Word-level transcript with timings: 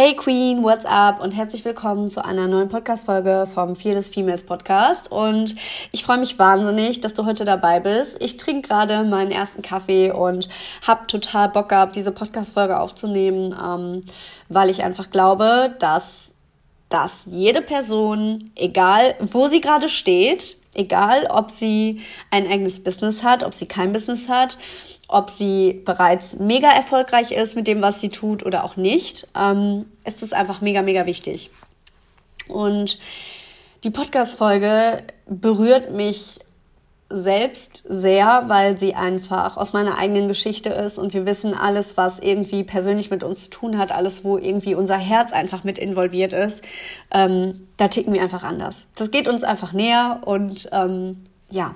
Hey 0.00 0.14
Queen, 0.14 0.62
what's 0.62 0.86
up 0.86 1.20
und 1.20 1.32
herzlich 1.32 1.64
willkommen 1.64 2.08
zu 2.08 2.24
einer 2.24 2.46
neuen 2.46 2.68
Podcast-Folge 2.68 3.48
vom 3.52 3.74
Fearless 3.74 4.10
Females 4.10 4.44
Podcast. 4.44 5.10
Und 5.10 5.56
ich 5.90 6.04
freue 6.04 6.18
mich 6.18 6.38
wahnsinnig, 6.38 7.00
dass 7.00 7.14
du 7.14 7.26
heute 7.26 7.44
dabei 7.44 7.80
bist. 7.80 8.16
Ich 8.22 8.36
trinke 8.36 8.68
gerade 8.68 9.02
meinen 9.02 9.32
ersten 9.32 9.60
Kaffee 9.60 10.12
und 10.12 10.48
habe 10.86 11.08
total 11.08 11.48
Bock 11.48 11.70
gehabt, 11.70 11.96
diese 11.96 12.12
Podcast-Folge 12.12 12.78
aufzunehmen, 12.78 13.52
ähm, 13.60 14.02
weil 14.48 14.70
ich 14.70 14.84
einfach 14.84 15.10
glaube, 15.10 15.74
dass, 15.80 16.36
dass 16.90 17.26
jede 17.28 17.60
Person, 17.60 18.52
egal 18.54 19.16
wo 19.18 19.48
sie 19.48 19.60
gerade 19.60 19.88
steht, 19.88 20.58
egal 20.74 21.26
ob 21.28 21.50
sie 21.50 22.02
ein 22.30 22.46
eigenes 22.46 22.84
Business 22.84 23.24
hat, 23.24 23.42
ob 23.42 23.52
sie 23.52 23.66
kein 23.66 23.92
Business 23.92 24.28
hat, 24.28 24.58
ob 25.08 25.30
sie 25.30 25.82
bereits 25.84 26.38
mega 26.38 26.68
erfolgreich 26.68 27.32
ist 27.32 27.56
mit 27.56 27.66
dem, 27.66 27.82
was 27.82 28.00
sie 28.00 28.10
tut 28.10 28.44
oder 28.44 28.62
auch 28.62 28.76
nicht, 28.76 29.26
ähm, 29.34 29.86
ist 30.04 30.22
es 30.22 30.32
einfach 30.32 30.60
mega, 30.60 30.82
mega 30.82 31.06
wichtig. 31.06 31.50
Und 32.46 32.98
die 33.84 33.90
Podcast-Folge 33.90 35.02
berührt 35.26 35.92
mich 35.92 36.40
selbst 37.10 37.84
sehr, 37.88 38.44
weil 38.48 38.78
sie 38.78 38.94
einfach 38.94 39.56
aus 39.56 39.72
meiner 39.72 39.96
eigenen 39.96 40.28
Geschichte 40.28 40.68
ist 40.68 40.98
und 40.98 41.14
wir 41.14 41.24
wissen 41.24 41.54
alles, 41.54 41.96
was 41.96 42.20
irgendwie 42.20 42.64
persönlich 42.64 43.10
mit 43.10 43.24
uns 43.24 43.44
zu 43.44 43.50
tun 43.50 43.78
hat, 43.78 43.92
alles, 43.92 44.24
wo 44.24 44.36
irgendwie 44.36 44.74
unser 44.74 44.98
Herz 44.98 45.32
einfach 45.32 45.64
mit 45.64 45.78
involviert 45.78 46.34
ist, 46.34 46.66
ähm, 47.10 47.66
da 47.78 47.88
ticken 47.88 48.12
wir 48.12 48.20
einfach 48.20 48.42
anders. 48.42 48.88
Das 48.94 49.10
geht 49.10 49.26
uns 49.26 49.42
einfach 49.42 49.72
näher 49.72 50.20
und 50.26 50.68
ähm, 50.72 51.24
ja. 51.50 51.74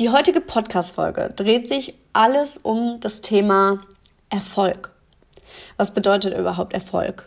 Die 0.00 0.08
heutige 0.08 0.40
Podcast-Folge 0.40 1.30
dreht 1.36 1.68
sich 1.68 1.92
alles 2.14 2.56
um 2.56 3.00
das 3.00 3.20
Thema 3.20 3.80
Erfolg. 4.30 4.92
Was 5.76 5.90
bedeutet 5.90 6.38
überhaupt 6.38 6.72
Erfolg? 6.72 7.26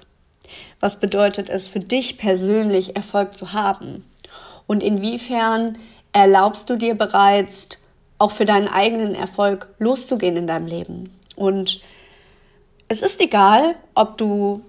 Was 0.80 1.00
bedeutet 1.00 1.52
es 1.52 1.70
für 1.70 1.82
dich 1.82 2.18
persönlich, 2.18 2.96
Erfolg 2.96 3.38
zu 3.38 3.54
haben? 3.54 4.10
Und 4.66 4.82
inwiefern 4.82 5.78
erlaubst 6.14 6.68
du 6.68 6.76
dir 6.76 6.96
bereits, 6.96 7.70
auch 8.18 8.32
für 8.32 8.46
deinen 8.46 8.70
eigenen 8.70 9.14
Erfolg 9.14 9.68
loszugehen 9.78 10.36
in 10.36 10.48
deinem 10.48 10.66
Leben? 10.66 11.12
Und 11.36 11.80
es 12.88 13.04
ist 13.04 13.22
egal, 13.22 13.76
ob 13.94 14.18
du 14.18 14.66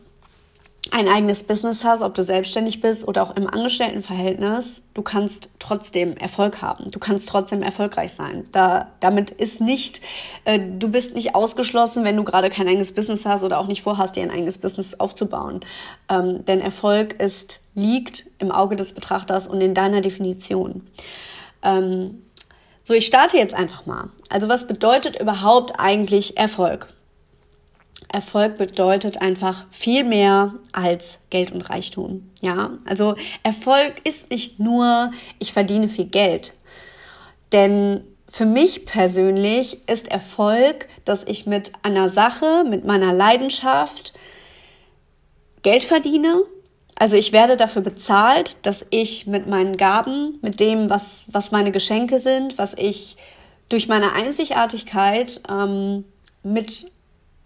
ein 0.90 1.08
eigenes 1.08 1.42
Business 1.42 1.82
hast, 1.82 2.02
ob 2.02 2.14
du 2.14 2.22
selbstständig 2.22 2.80
bist 2.80 3.08
oder 3.08 3.22
auch 3.22 3.36
im 3.36 3.48
Angestelltenverhältnis, 3.48 4.82
du 4.92 5.02
kannst 5.02 5.50
trotzdem 5.58 6.16
Erfolg 6.16 6.60
haben. 6.62 6.90
Du 6.90 6.98
kannst 6.98 7.28
trotzdem 7.28 7.62
erfolgreich 7.62 8.12
sein. 8.12 8.46
Da, 8.52 8.88
damit 9.00 9.30
ist 9.30 9.60
nicht, 9.60 10.02
äh, 10.44 10.60
du 10.60 10.88
bist 10.90 11.14
nicht 11.14 11.34
ausgeschlossen, 11.34 12.04
wenn 12.04 12.16
du 12.16 12.24
gerade 12.24 12.50
kein 12.50 12.68
eigenes 12.68 12.92
Business 12.92 13.24
hast 13.24 13.44
oder 13.44 13.58
auch 13.58 13.66
nicht 13.66 13.82
vorhast, 13.82 14.16
dir 14.16 14.22
ein 14.22 14.30
eigenes 14.30 14.58
Business 14.58 15.00
aufzubauen. 15.00 15.64
Ähm, 16.08 16.44
denn 16.44 16.60
Erfolg 16.60 17.20
ist, 17.20 17.62
liegt 17.74 18.26
im 18.38 18.50
Auge 18.50 18.76
des 18.76 18.92
Betrachters 18.92 19.48
und 19.48 19.60
in 19.60 19.74
deiner 19.74 20.02
Definition. 20.02 20.82
Ähm, 21.62 22.22
so, 22.82 22.92
ich 22.92 23.06
starte 23.06 23.38
jetzt 23.38 23.54
einfach 23.54 23.86
mal. 23.86 24.10
Also 24.28 24.48
was 24.48 24.66
bedeutet 24.66 25.18
überhaupt 25.18 25.80
eigentlich 25.80 26.36
Erfolg? 26.36 26.88
Erfolg 28.14 28.56
bedeutet 28.56 29.20
einfach 29.20 29.66
viel 29.70 30.04
mehr 30.04 30.54
als 30.72 31.18
Geld 31.30 31.50
und 31.50 31.62
Reichtum. 31.62 32.30
Ja, 32.40 32.70
also 32.86 33.16
Erfolg 33.42 34.00
ist 34.04 34.30
nicht 34.30 34.60
nur, 34.60 35.12
ich 35.40 35.52
verdiene 35.52 35.88
viel 35.88 36.06
Geld. 36.06 36.54
Denn 37.52 38.04
für 38.28 38.46
mich 38.46 38.86
persönlich 38.86 39.88
ist 39.88 40.08
Erfolg, 40.08 40.88
dass 41.04 41.24
ich 41.24 41.46
mit 41.46 41.72
einer 41.82 42.08
Sache, 42.08 42.64
mit 42.68 42.84
meiner 42.84 43.12
Leidenschaft 43.12 44.14
Geld 45.62 45.82
verdiene. 45.82 46.42
Also 46.96 47.16
ich 47.16 47.32
werde 47.32 47.56
dafür 47.56 47.82
bezahlt, 47.82 48.58
dass 48.62 48.86
ich 48.90 49.26
mit 49.26 49.48
meinen 49.48 49.76
Gaben, 49.76 50.38
mit 50.40 50.60
dem, 50.60 50.88
was, 50.88 51.26
was 51.32 51.50
meine 51.50 51.72
Geschenke 51.72 52.18
sind, 52.18 52.58
was 52.58 52.74
ich 52.74 53.16
durch 53.68 53.88
meine 53.88 54.12
Einzigartigkeit 54.12 55.40
ähm, 55.48 56.04
mit 56.44 56.92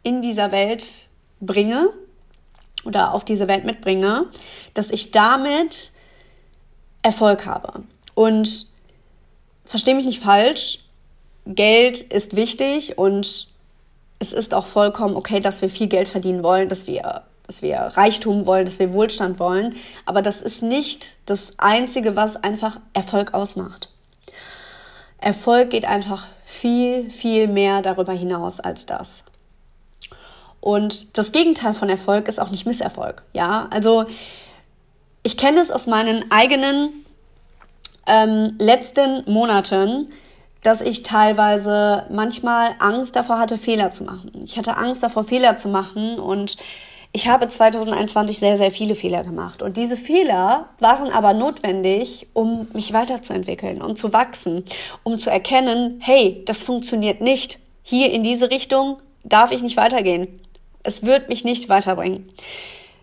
in 0.09 0.23
dieser 0.23 0.51
Welt 0.53 1.09
bringe 1.41 1.91
oder 2.87 3.13
auf 3.13 3.27
diese 3.27 3.47
Welt 3.47 3.65
mitbringe, 3.65 4.27
dass 4.73 4.91
ich 4.91 5.11
damit 5.11 5.93
Erfolg 7.03 7.45
habe. 7.45 7.83
Und 8.15 8.67
verstehe 9.67 9.95
mich 9.95 10.07
nicht 10.07 10.23
falsch, 10.23 10.79
Geld 11.45 12.01
ist 12.01 12.37
wichtig 12.37 12.97
und 12.97 13.49
es 14.19 14.33
ist 14.33 14.55
auch 14.55 14.67
vollkommen 14.67 15.15
okay, 15.15 15.41
dass 15.41 15.61
wir 15.61 15.69
viel 15.69 15.89
Geld 15.89 16.09
verdienen 16.09 16.43
wollen, 16.43 16.71
dass 16.71 16.87
wir, 16.87 17.25
dass 17.47 17.61
wir 17.61 17.77
Reichtum 17.77 18.47
wollen, 18.47 18.65
dass 18.65 18.79
wir 18.79 18.95
Wohlstand 18.95 19.39
wollen. 19.39 19.77
Aber 20.07 20.23
das 20.23 20.41
ist 20.41 20.63
nicht 20.63 21.17
das 21.27 21.59
Einzige, 21.59 22.17
was 22.17 22.37
einfach 22.37 22.81
Erfolg 22.95 23.35
ausmacht. 23.35 23.91
Erfolg 25.19 25.71
geht 25.71 25.85
einfach 25.85 26.27
viel, 26.45 27.11
viel 27.11 27.47
mehr 27.47 27.83
darüber 27.83 28.15
hinaus 28.15 28.59
als 28.59 28.87
das. 28.87 29.25
Und 30.61 31.17
das 31.17 31.33
Gegenteil 31.33 31.75
von 31.75 31.89
Erfolg 31.89 32.29
ist 32.29 32.41
auch 32.41 32.51
nicht 32.51 32.67
Misserfolg. 32.67 33.23
Ja, 33.33 33.69
also 33.71 34.07
ich 35.23 35.37
kenne 35.37 35.61
es 35.61 35.71
aus 35.71 35.87
meinen 35.87 36.31
eigenen 36.31 37.05
ähm, 38.07 38.55
letzten 38.59 39.31
Monaten, 39.31 40.09
dass 40.63 40.81
ich 40.81 41.03
teilweise 41.03 42.05
manchmal 42.11 42.71
Angst 42.81 43.15
davor 43.15 43.39
hatte, 43.39 43.59
Fehler 43.59 43.91
zu 43.91 44.05
machen. 44.05 44.33
Ich 44.43 44.59
hatte 44.59 44.77
Angst 44.77 45.03
davor, 45.03 45.25
Fehler 45.25 45.57
zu 45.57 45.69
machen 45.69 46.19
und 46.19 46.57
ich 47.13 47.29
habe 47.29 47.49
2021 47.49 48.39
sehr, 48.39 48.59
sehr 48.59 48.71
viele 48.71 48.95
Fehler 48.95 49.25
gemacht. 49.25 49.63
Und 49.63 49.77
diese 49.77 49.97
Fehler 49.97 50.69
waren 50.79 51.11
aber 51.11 51.33
notwendig, 51.33 52.27
um 52.35 52.69
mich 52.75 52.93
weiterzuentwickeln, 52.93 53.81
um 53.81 53.97
zu 53.97 54.13
wachsen, 54.13 54.65
um 55.05 55.19
zu 55.19 55.31
erkennen, 55.31 56.01
hey, 56.03 56.43
das 56.45 56.65
funktioniert 56.65 57.21
nicht. 57.21 57.61
Hier 57.83 58.13
in 58.13 58.23
diese 58.23 58.51
Richtung 58.51 58.99
darf 59.25 59.53
ich 59.53 59.63
nicht 59.63 59.77
weitergehen. 59.77 60.29
Es 60.83 61.05
wird 61.05 61.29
mich 61.29 61.45
nicht 61.45 61.69
weiterbringen. 61.69 62.29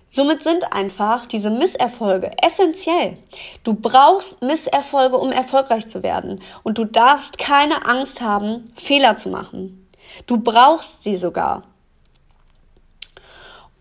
Somit 0.07 0.43
sind 0.43 0.71
einfach 0.71 1.25
diese 1.25 1.49
Misserfolge 1.49 2.31
essentiell. 2.41 3.17
Du 3.63 3.73
brauchst 3.73 4.41
Misserfolge, 4.41 5.17
um 5.17 5.31
erfolgreich 5.31 5.87
zu 5.87 6.03
werden. 6.03 6.41
Und 6.63 6.77
du 6.77 6.85
darfst 6.85 7.37
keine 7.37 7.85
Angst 7.85 8.21
haben, 8.21 8.71
Fehler 8.75 9.17
zu 9.17 9.29
machen. 9.29 9.87
Du 10.25 10.37
brauchst 10.37 11.03
sie 11.03 11.17
sogar. 11.17 11.63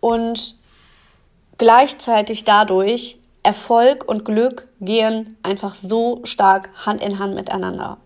Und 0.01 0.55
gleichzeitig 1.57 2.43
dadurch, 2.43 3.17
Erfolg 3.41 4.07
und 4.07 4.25
Glück 4.25 4.67
gehen 4.81 5.37
einfach 5.41 5.75
so 5.75 6.19
stark 6.25 6.69
Hand 6.85 7.01
in 7.01 7.19
Hand 7.19 7.35
miteinander. 7.35 7.97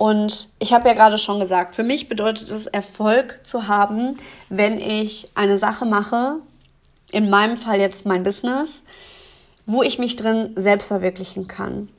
Und 0.00 0.48
ich 0.58 0.72
habe 0.72 0.88
ja 0.88 0.94
gerade 0.94 1.18
schon 1.18 1.40
gesagt, 1.40 1.74
für 1.74 1.82
mich 1.82 2.08
bedeutet 2.08 2.48
es 2.48 2.66
Erfolg 2.66 3.40
zu 3.42 3.68
haben, 3.68 4.14
wenn 4.48 4.80
ich 4.80 5.28
eine 5.34 5.58
Sache 5.58 5.84
mache, 5.84 6.36
in 7.12 7.28
meinem 7.28 7.58
Fall 7.58 7.80
jetzt 7.80 8.06
mein 8.06 8.22
Business, 8.22 8.82
wo 9.66 9.82
ich 9.82 9.98
mich 9.98 10.16
drin 10.16 10.54
selbst 10.56 10.88
verwirklichen 10.88 11.48
kann, 11.48 11.90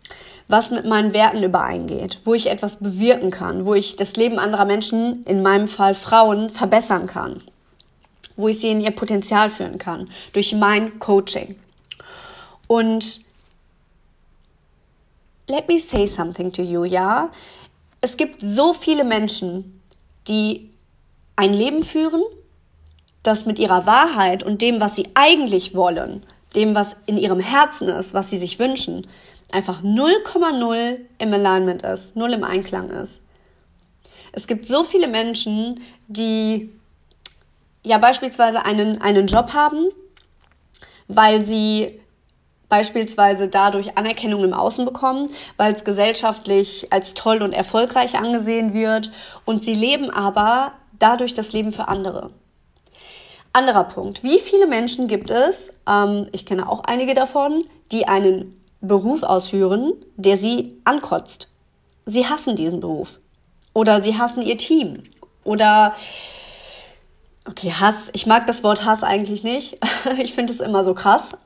was 0.48 0.72
mit 0.72 0.88
meinen 0.88 1.14
Werten 1.14 1.44
übereingeht, 1.44 2.18
wo 2.26 2.34
ich 2.34 2.50
etwas 2.50 2.78
bewirken 2.78 3.30
kann, 3.30 3.68
wo 3.68 3.76
ich 3.76 3.98
das 3.98 4.16
Leben 4.16 4.40
anderer 4.40 4.66
Menschen, 4.66 5.24
in 5.26 5.44
meinem 5.44 5.68
Fall 5.68 5.94
Frauen, 5.94 6.50
verbessern 6.50 7.06
kann, 7.06 7.44
wo 8.36 8.48
ich 8.48 8.60
sie 8.60 8.72
in 8.72 8.82
ihr 8.82 8.90
Potenzial 8.90 9.52
führen 9.52 9.78
kann, 9.78 10.10
durch 10.34 10.54
mein 10.54 10.98
Coaching. 10.98 11.56
Und 12.66 13.22
let 15.48 15.68
me 15.68 15.78
say 15.78 16.08
something 16.08 16.52
to 16.52 16.64
you, 16.64 16.84
ja? 16.84 17.30
Es 18.02 18.18
gibt 18.18 18.42
so 18.42 18.74
viele 18.74 19.04
Menschen, 19.04 19.82
die 20.28 20.72
ein 21.36 21.54
Leben 21.54 21.84
führen, 21.84 22.24
das 23.24 23.46
mit 23.46 23.60
ihrer 23.60 23.86
Wahrheit 23.86 24.44
und 24.44 24.62
dem, 24.62 24.80
was 24.80 24.96
sie 24.96 25.10
eigentlich 25.14 25.76
wollen, 25.76 26.24
dem, 26.56 26.74
was 26.74 26.98
in 27.06 27.18
ihrem 27.18 27.40
Herzen 27.40 27.88
ist, 27.88 28.14
was 28.14 28.30
sie 28.30 28.38
sich 28.38 28.58
wünschen, 28.60 29.08
einfach 29.52 29.84
0,0 29.84 30.98
im 31.20 31.34
Alignment 31.34 31.84
ist, 31.84 32.16
null 32.16 32.34
im 32.34 32.44
Einklang 32.44 32.90
ist. 32.90 33.22
Es 34.32 34.48
gibt 34.48 34.66
so 34.66 34.84
viele 34.84 35.08
Menschen, 35.08 35.82
die 36.08 36.72
ja 37.84 37.98
beispielsweise 37.98 38.66
einen, 38.66 39.02
einen 39.02 39.28
Job 39.28 39.54
haben, 39.54 39.90
weil 41.08 41.42
sie 41.42 42.01
beispielsweise 42.72 43.50
dadurch 43.50 43.98
Anerkennung 43.98 44.46
im 44.46 44.54
Außen 44.54 44.86
bekommen, 44.86 45.30
weil 45.58 45.74
es 45.74 45.84
gesellschaftlich 45.84 46.88
als 46.92 47.14
toll 47.14 47.44
und 47.44 47.52
erfolgreich 47.52 48.18
angesehen 48.18 48.74
wird 48.74 49.12
und 49.44 49.62
sie 49.62 49.76
leben 49.76 50.10
aber 50.10 50.72
dadurch 50.98 51.34
das 51.34 51.52
Leben 51.52 51.74
für 51.74 51.90
andere. 51.90 52.32
Anderer 53.52 53.84
Punkt. 53.84 54.24
Wie 54.24 54.40
viele 54.40 54.68
Menschen 54.68 55.10
gibt 55.10 55.30
es, 55.30 55.74
ähm, 55.86 56.28
ich 56.32 56.46
kenne 56.46 56.70
auch 56.70 56.86
einige 56.86 57.14
davon, 57.14 57.66
die 57.92 58.08
einen 58.08 58.58
Beruf 58.80 59.24
ausführen, 59.24 59.92
der 60.16 60.38
sie 60.38 60.80
ankotzt? 60.86 61.50
Sie 62.06 62.26
hassen 62.26 62.56
diesen 62.56 62.80
Beruf. 62.80 63.20
Oder 63.74 64.02
sie 64.02 64.18
hassen 64.18 64.44
ihr 64.44 64.58
Team. 64.58 65.04
Oder 65.44 65.94
okay, 67.46 67.72
Hass, 67.72 68.10
ich 68.14 68.26
mag 68.26 68.48
das 68.48 68.64
Wort 68.64 68.86
Hass 68.86 69.04
eigentlich 69.04 69.44
nicht. 69.44 69.78
Ich 70.18 70.34
finde 70.34 70.52
es 70.52 70.60
immer 70.60 70.84
so 70.84 70.94
krass. 70.94 71.38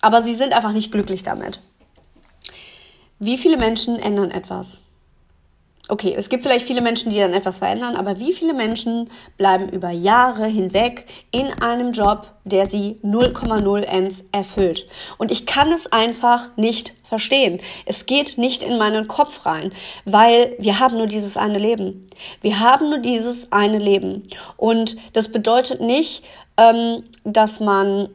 Aber 0.00 0.22
sie 0.22 0.34
sind 0.34 0.52
einfach 0.52 0.72
nicht 0.72 0.92
glücklich 0.92 1.22
damit. 1.22 1.60
Wie 3.18 3.36
viele 3.36 3.56
Menschen 3.56 3.98
ändern 3.98 4.30
etwas? 4.30 4.80
Okay, 5.88 6.14
es 6.16 6.28
gibt 6.28 6.42
vielleicht 6.42 6.66
viele 6.66 6.80
Menschen, 6.80 7.10
die 7.10 7.18
dann 7.18 7.34
etwas 7.34 7.58
verändern, 7.58 7.96
aber 7.96 8.18
wie 8.18 8.32
viele 8.32 8.54
Menschen 8.54 9.10
bleiben 9.36 9.68
über 9.68 9.90
Jahre 9.90 10.46
hinweg 10.46 11.06
in 11.30 11.52
einem 11.62 11.92
Job, 11.92 12.28
der 12.44 12.70
sie 12.70 12.98
0,0 13.02 13.82
ens 13.82 14.24
erfüllt? 14.32 14.86
Und 15.18 15.30
ich 15.30 15.44
kann 15.44 15.70
es 15.72 15.90
einfach 15.92 16.48
nicht 16.56 16.94
verstehen. 17.02 17.60
Es 17.84 18.06
geht 18.06 18.38
nicht 18.38 18.62
in 18.62 18.78
meinen 18.78 19.08
Kopf 19.08 19.44
rein, 19.44 19.72
weil 20.04 20.56
wir 20.58 20.80
haben 20.80 20.96
nur 20.96 21.06
dieses 21.06 21.36
eine 21.36 21.58
Leben. 21.58 22.08
Wir 22.40 22.60
haben 22.60 22.88
nur 22.88 22.98
dieses 22.98 23.52
eine 23.52 23.78
Leben. 23.78 24.22
Und 24.56 24.96
das 25.12 25.30
bedeutet 25.30 25.80
nicht, 25.80 26.24
ähm, 26.56 27.04
dass 27.24 27.60
man 27.60 28.08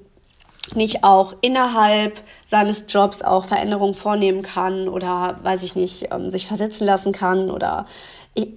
nicht 0.76 1.04
auch 1.04 1.34
innerhalb 1.42 2.22
seines 2.44 2.86
Jobs 2.88 3.22
auch 3.22 3.46
Veränderungen 3.46 3.94
vornehmen 3.94 4.42
kann 4.42 4.88
oder, 4.88 5.40
weiß 5.44 5.64
ich 5.64 5.76
nicht, 5.76 6.10
ähm, 6.12 6.32
sich 6.32 6.46
versetzen 6.46 6.86
lassen 6.86 7.12
kann 7.12 7.50
oder 7.50 7.86
ich, 8.34 8.50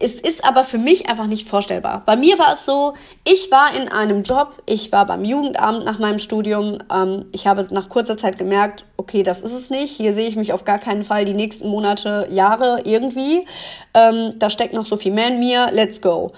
es 0.00 0.14
ist 0.14 0.44
aber 0.44 0.64
für 0.64 0.78
mich 0.78 1.08
einfach 1.08 1.26
nicht 1.26 1.48
vorstellbar. 1.48 2.02
Bei 2.04 2.16
mir 2.16 2.38
war 2.38 2.52
es 2.52 2.66
so, 2.66 2.94
ich 3.24 3.50
war 3.50 3.74
in 3.74 3.88
einem 3.88 4.22
Job, 4.22 4.60
ich 4.66 4.90
war 4.90 5.06
beim 5.06 5.24
Jugendamt 5.24 5.84
nach 5.84 5.98
meinem 5.98 6.18
Studium. 6.18 6.78
Ähm, 6.92 7.26
ich 7.32 7.46
habe 7.46 7.66
nach 7.70 7.88
kurzer 7.88 8.16
Zeit 8.16 8.38
gemerkt, 8.38 8.84
okay, 8.96 9.22
das 9.22 9.40
ist 9.40 9.52
es 9.52 9.70
nicht. 9.70 9.96
Hier 9.96 10.12
sehe 10.12 10.28
ich 10.28 10.36
mich 10.36 10.52
auf 10.52 10.64
gar 10.64 10.78
keinen 10.78 11.04
Fall 11.04 11.24
die 11.24 11.34
nächsten 11.34 11.68
Monate, 11.68 12.26
Jahre 12.30 12.82
irgendwie. 12.84 13.46
Ähm, 13.94 14.34
da 14.38 14.50
steckt 14.50 14.74
noch 14.74 14.86
so 14.86 14.96
viel 14.96 15.12
mehr 15.12 15.28
in 15.28 15.38
mir. 15.38 15.68
Let's 15.70 16.00
go. 16.00 16.32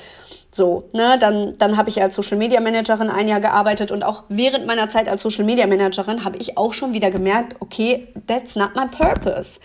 So, 0.53 0.89
ne, 0.93 1.17
dann, 1.19 1.57
dann 1.59 1.77
habe 1.77 1.89
ich 1.91 2.03
als 2.03 2.17
Social 2.17 2.37
Media 2.37 2.61
Managerin 2.61 3.09
ein 3.09 3.29
Jahr 3.29 3.41
gearbeitet 3.41 3.93
und 3.93 4.03
auch 4.03 4.25
während 4.29 4.67
meiner 4.67 4.89
Zeit 4.89 5.09
als 5.09 5.23
Social 5.23 5.45
Media 5.45 5.67
Managerin 5.67 6.25
habe 6.25 6.39
ich 6.39 6.59
auch 6.59 6.73
schon 6.73 6.93
wieder 6.93 7.11
gemerkt, 7.11 7.57
okay, 7.61 8.09
that's 8.27 8.57
not 8.57 8.75
my 8.75 8.87
purpose. 8.87 9.61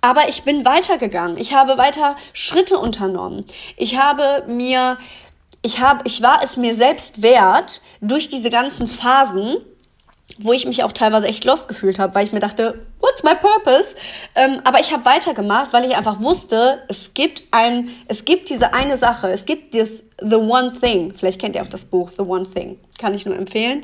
Aber 0.00 0.28
ich 0.28 0.42
bin 0.42 0.64
weitergegangen. 0.64 1.38
Ich 1.38 1.54
habe 1.54 1.78
weiter 1.78 2.16
Schritte 2.32 2.78
unternommen. 2.78 3.44
Ich 3.76 3.98
habe 3.98 4.44
mir, 4.48 4.98
ich 5.62 5.80
habe, 5.80 6.02
ich 6.04 6.22
war 6.22 6.40
es 6.42 6.56
mir 6.56 6.74
selbst 6.74 7.22
wert, 7.22 7.82
durch 8.00 8.28
diese 8.28 8.50
ganzen 8.50 8.86
Phasen 8.86 9.56
wo 10.38 10.52
ich 10.52 10.66
mich 10.66 10.82
auch 10.84 10.92
teilweise 10.92 11.26
echt 11.26 11.44
lost 11.44 11.68
gefühlt 11.68 11.98
habe, 11.98 12.14
weil 12.14 12.26
ich 12.26 12.32
mir 12.32 12.40
dachte, 12.40 12.86
what's 13.00 13.22
my 13.22 13.34
purpose? 13.34 13.96
Ähm, 14.34 14.60
aber 14.64 14.80
ich 14.80 14.92
habe 14.92 15.04
weitergemacht, 15.04 15.72
weil 15.72 15.84
ich 15.84 15.96
einfach 15.96 16.20
wusste, 16.20 16.82
es 16.88 17.14
gibt 17.14 17.42
ein, 17.50 17.90
es 18.06 18.24
gibt 18.24 18.48
diese 18.48 18.72
eine 18.72 18.96
Sache, 18.96 19.30
es 19.30 19.46
gibt 19.46 19.74
das 19.74 20.04
The 20.20 20.36
One 20.36 20.72
Thing. 20.80 21.12
Vielleicht 21.14 21.40
kennt 21.40 21.56
ihr 21.56 21.62
auch 21.62 21.68
das 21.68 21.84
Buch 21.84 22.10
The 22.10 22.22
One 22.22 22.46
Thing, 22.48 22.78
kann 22.98 23.14
ich 23.14 23.26
nur 23.26 23.36
empfehlen. 23.36 23.82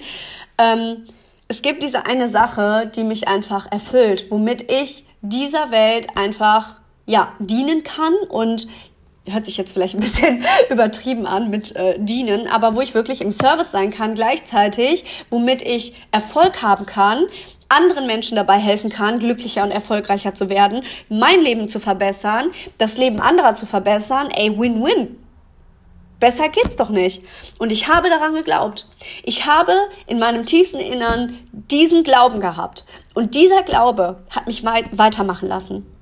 Ähm, 0.59 1.05
es 1.49 1.63
gibt 1.63 1.83
diese 1.83 2.07
eine 2.07 2.29
Sache, 2.29 2.91
die 2.95 3.05
mich 3.05 3.29
einfach 3.29 3.71
erfüllt, 3.71 4.31
womit 4.31 4.71
ich 4.73 5.05
dieser 5.21 5.71
Welt 5.71 6.09
einfach 6.17 6.77
ja 7.07 7.33
dienen 7.39 7.83
kann 7.85 8.15
und 8.29 8.67
hört 9.29 9.47
sich 9.47 9.57
jetzt 9.57 9.73
vielleicht 9.73 9.95
ein 9.95 10.01
bisschen 10.01 10.45
übertrieben 10.71 11.27
an 11.27 11.51
mit 11.51 11.75
äh, 11.77 11.99
dienen, 11.99 12.47
aber 12.47 12.75
wo 12.75 12.81
ich 12.81 12.95
wirklich 12.95 13.21
im 13.21 13.33
Service 13.33 13.71
sein 13.71 13.91
kann 13.91 14.15
gleichzeitig, 14.15 15.05
womit 15.31 15.63
ich 15.63 15.95
Erfolg 16.11 16.63
haben 16.63 16.87
kann, 16.87 17.25
anderen 17.69 18.07
Menschen 18.07 18.37
dabei 18.37 18.59
helfen 18.59 18.91
kann, 18.91 19.19
glücklicher 19.19 19.65
und 19.65 19.71
erfolgreicher 19.71 20.35
zu 20.35 20.49
werden, 20.49 20.83
mein 21.09 21.41
Leben 21.41 21.69
zu 21.69 21.81
verbessern, 21.81 22.51
das 22.79 22.99
Leben 22.99 23.21
anderer 23.21 23.55
zu 23.55 23.67
verbessern, 23.67 24.31
ey, 24.31 24.57
Win-Win. 24.59 25.19
Besser 26.21 26.49
geht's 26.49 26.77
doch 26.77 26.91
nicht. 26.91 27.23
Und 27.59 27.73
ich 27.73 27.89
habe 27.89 28.09
daran 28.09 28.35
geglaubt. 28.35 28.87
Ich 29.25 29.47
habe 29.47 29.73
in 30.07 30.19
meinem 30.19 30.47
tiefsten 30.47 30.79
Innern 30.79 31.37
diesen 31.53 32.05
Glauben 32.05 32.41
gehabt. 32.41 32.85
Und 33.15 33.35
dieser 33.35 33.63
Glaube 33.63 34.23
hat 34.31 34.47
mich 34.47 34.65
weitermachen 34.65 35.49
lassen. 35.49 35.94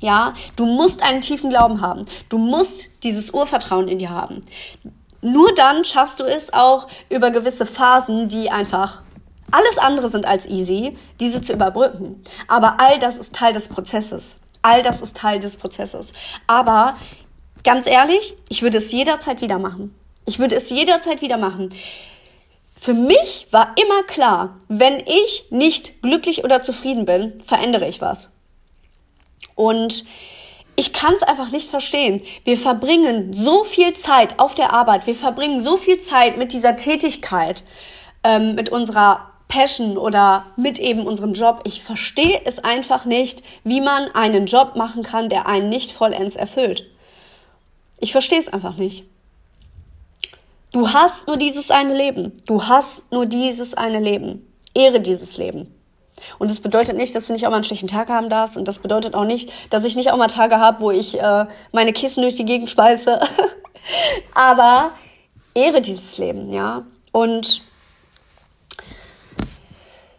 Ja, 0.00 0.34
du 0.56 0.64
musst 0.64 1.02
einen 1.02 1.20
tiefen 1.20 1.50
Glauben 1.50 1.80
haben. 1.80 2.04
Du 2.28 2.38
musst 2.38 3.04
dieses 3.04 3.30
Urvertrauen 3.30 3.88
in 3.88 3.98
dir 3.98 4.10
haben. 4.10 4.42
Nur 5.20 5.52
dann 5.54 5.84
schaffst 5.84 6.20
du 6.20 6.24
es 6.24 6.52
auch 6.52 6.86
über 7.10 7.30
gewisse 7.30 7.66
Phasen, 7.66 8.28
die 8.28 8.50
einfach 8.50 9.02
alles 9.50 9.78
andere 9.78 10.08
sind 10.08 10.26
als 10.26 10.46
easy, 10.46 10.96
diese 11.20 11.40
zu 11.40 11.52
überbrücken. 11.52 12.22
Aber 12.48 12.80
all 12.80 12.98
das 12.98 13.16
ist 13.16 13.34
Teil 13.34 13.52
des 13.52 13.68
Prozesses. 13.68 14.38
All 14.62 14.82
das 14.82 15.00
ist 15.00 15.16
Teil 15.16 15.38
des 15.38 15.56
Prozesses. 15.56 16.12
Aber 16.46 16.96
ganz 17.64 17.86
ehrlich, 17.86 18.36
ich 18.48 18.62
würde 18.62 18.78
es 18.78 18.92
jederzeit 18.92 19.40
wieder 19.40 19.58
machen. 19.58 19.94
Ich 20.26 20.38
würde 20.38 20.56
es 20.56 20.70
jederzeit 20.70 21.22
wieder 21.22 21.38
machen. 21.38 21.74
Für 22.80 22.94
mich 22.94 23.48
war 23.50 23.74
immer 23.82 24.02
klar, 24.04 24.56
wenn 24.68 25.00
ich 25.00 25.46
nicht 25.50 26.02
glücklich 26.02 26.44
oder 26.44 26.62
zufrieden 26.62 27.06
bin, 27.06 27.42
verändere 27.42 27.88
ich 27.88 28.00
was. 28.00 28.30
Und 29.54 30.04
ich 30.76 30.92
kann 30.92 31.12
es 31.14 31.22
einfach 31.22 31.50
nicht 31.50 31.68
verstehen. 31.68 32.22
Wir 32.44 32.56
verbringen 32.56 33.32
so 33.32 33.64
viel 33.64 33.94
Zeit 33.94 34.38
auf 34.38 34.54
der 34.54 34.72
Arbeit, 34.72 35.06
wir 35.06 35.16
verbringen 35.16 35.60
so 35.60 35.76
viel 35.76 35.98
Zeit 35.98 36.36
mit 36.36 36.52
dieser 36.52 36.76
Tätigkeit, 36.76 37.64
ähm, 38.22 38.54
mit 38.54 38.68
unserer 38.68 39.32
Passion 39.48 39.98
oder 39.98 40.46
mit 40.56 40.78
eben 40.78 41.06
unserem 41.06 41.32
Job. 41.32 41.62
Ich 41.64 41.82
verstehe 41.82 42.42
es 42.44 42.60
einfach 42.60 43.06
nicht, 43.06 43.42
wie 43.64 43.80
man 43.80 44.08
einen 44.14 44.46
Job 44.46 44.76
machen 44.76 45.02
kann, 45.02 45.28
der 45.28 45.46
einen 45.48 45.68
nicht 45.68 45.90
vollends 45.90 46.36
erfüllt. 46.36 46.84
Ich 47.98 48.12
verstehe 48.12 48.38
es 48.38 48.52
einfach 48.52 48.76
nicht. 48.76 49.04
Du 50.72 50.92
hast 50.92 51.26
nur 51.26 51.38
dieses 51.38 51.70
eine 51.70 51.94
Leben. 51.94 52.32
Du 52.46 52.62
hast 52.62 53.10
nur 53.10 53.26
dieses 53.26 53.74
eine 53.74 54.00
Leben. 54.00 54.46
Ehre 54.74 55.00
dieses 55.00 55.38
Leben. 55.38 55.74
Und 56.38 56.50
das 56.50 56.60
bedeutet 56.60 56.96
nicht, 56.96 57.14
dass 57.14 57.26
du 57.26 57.32
nicht 57.32 57.46
auch 57.46 57.50
mal 57.50 57.56
einen 57.56 57.64
schlechten 57.64 57.88
Tag 57.88 58.08
haben 58.08 58.28
darfst. 58.28 58.56
Und 58.56 58.68
das 58.68 58.78
bedeutet 58.78 59.14
auch 59.14 59.24
nicht, 59.24 59.52
dass 59.70 59.84
ich 59.84 59.96
nicht 59.96 60.10
auch 60.10 60.16
mal 60.16 60.26
Tage 60.26 60.58
habe, 60.58 60.80
wo 60.80 60.90
ich 60.90 61.20
äh, 61.20 61.46
meine 61.72 61.92
Kissen 61.92 62.22
durch 62.22 62.34
die 62.34 62.44
Gegend 62.44 62.70
speise. 62.70 63.20
Aber 64.34 64.90
ehre 65.54 65.80
dieses 65.80 66.18
Leben, 66.18 66.50
ja. 66.50 66.84
Und 67.12 67.62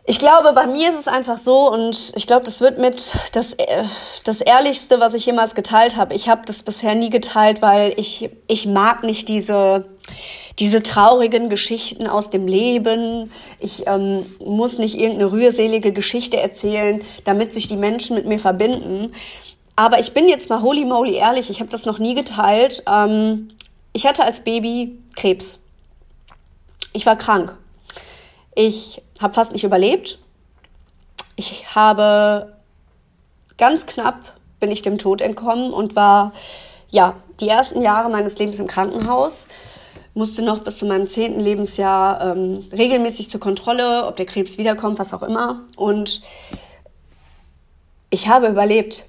ich 0.09 0.17
glaube, 0.17 0.53
bei 0.53 0.65
mir 0.65 0.89
ist 0.89 0.97
es 0.97 1.07
einfach 1.07 1.37
so 1.37 1.71
und 1.71 2.13
ich 2.15 2.25
glaube, 2.25 2.43
das 2.43 2.61
wird 2.61 2.79
mit 2.79 3.15
das, 3.33 3.53
äh, 3.53 3.83
das 4.23 4.41
Ehrlichste, 4.41 4.99
was 4.99 5.13
ich 5.13 5.23
jemals 5.27 5.53
geteilt 5.53 5.97
habe. 5.97 6.15
Ich 6.15 6.27
habe 6.27 6.41
das 6.47 6.63
bisher 6.63 6.95
nie 6.95 7.11
geteilt, 7.11 7.61
weil 7.61 7.93
ich, 7.95 8.31
ich 8.47 8.65
mag 8.65 9.03
nicht 9.03 9.27
diese, 9.27 9.85
diese 10.59 10.83
traurigen 10.83 11.49
Geschichten 11.49 12.07
aus 12.07 12.29
dem 12.29 12.47
Leben. 12.47 13.31
Ich 13.59 13.87
ähm, 13.87 14.25
muss 14.45 14.77
nicht 14.77 14.95
irgendeine 14.95 15.31
rührselige 15.31 15.93
Geschichte 15.93 16.37
erzählen, 16.37 17.01
damit 17.23 17.53
sich 17.53 17.67
die 17.67 17.77
Menschen 17.77 18.15
mit 18.15 18.25
mir 18.25 18.39
verbinden. 18.39 19.13
Aber 19.75 19.99
ich 19.99 20.13
bin 20.13 20.27
jetzt 20.27 20.49
mal 20.49 20.61
holy 20.61 20.83
moly 20.83 21.15
ehrlich, 21.15 21.49
ich 21.49 21.61
habe 21.61 21.69
das 21.69 21.85
noch 21.85 21.99
nie 21.99 22.13
geteilt. 22.13 22.83
Ähm, 22.87 23.49
ich 23.93 24.05
hatte 24.05 24.23
als 24.23 24.41
Baby 24.41 24.97
Krebs. 25.15 25.59
Ich 26.91 27.05
war 27.05 27.15
krank. 27.15 27.55
Ich 28.53 29.01
habe 29.21 29.33
fast 29.33 29.53
nicht 29.53 29.63
überlebt. 29.63 30.19
Ich 31.37 31.73
habe 31.73 32.53
ganz 33.57 33.85
knapp 33.85 34.33
bin 34.59 34.71
ich 34.71 34.81
dem 34.81 34.97
Tod 34.97 35.21
entkommen 35.21 35.71
und 35.71 35.95
war 35.95 36.33
ja 36.89 37.15
die 37.39 37.47
ersten 37.47 37.81
Jahre 37.81 38.09
meines 38.09 38.37
Lebens 38.37 38.59
im 38.59 38.67
Krankenhaus 38.67 39.47
musste 40.19 40.41
noch 40.41 40.59
bis 40.65 40.77
zu 40.77 40.85
meinem 40.85 41.07
zehnten 41.07 41.39
Lebensjahr 41.39 42.35
ähm, 42.35 42.67
regelmäßig 42.73 43.31
zur 43.31 43.39
Kontrolle, 43.39 44.05
ob 44.05 44.17
der 44.17 44.25
Krebs 44.25 44.57
wiederkommt, 44.57 44.99
was 44.99 45.13
auch 45.13 45.23
immer. 45.23 45.61
Und 45.77 46.21
ich 48.09 48.27
habe 48.27 48.47
überlebt. 48.47 49.05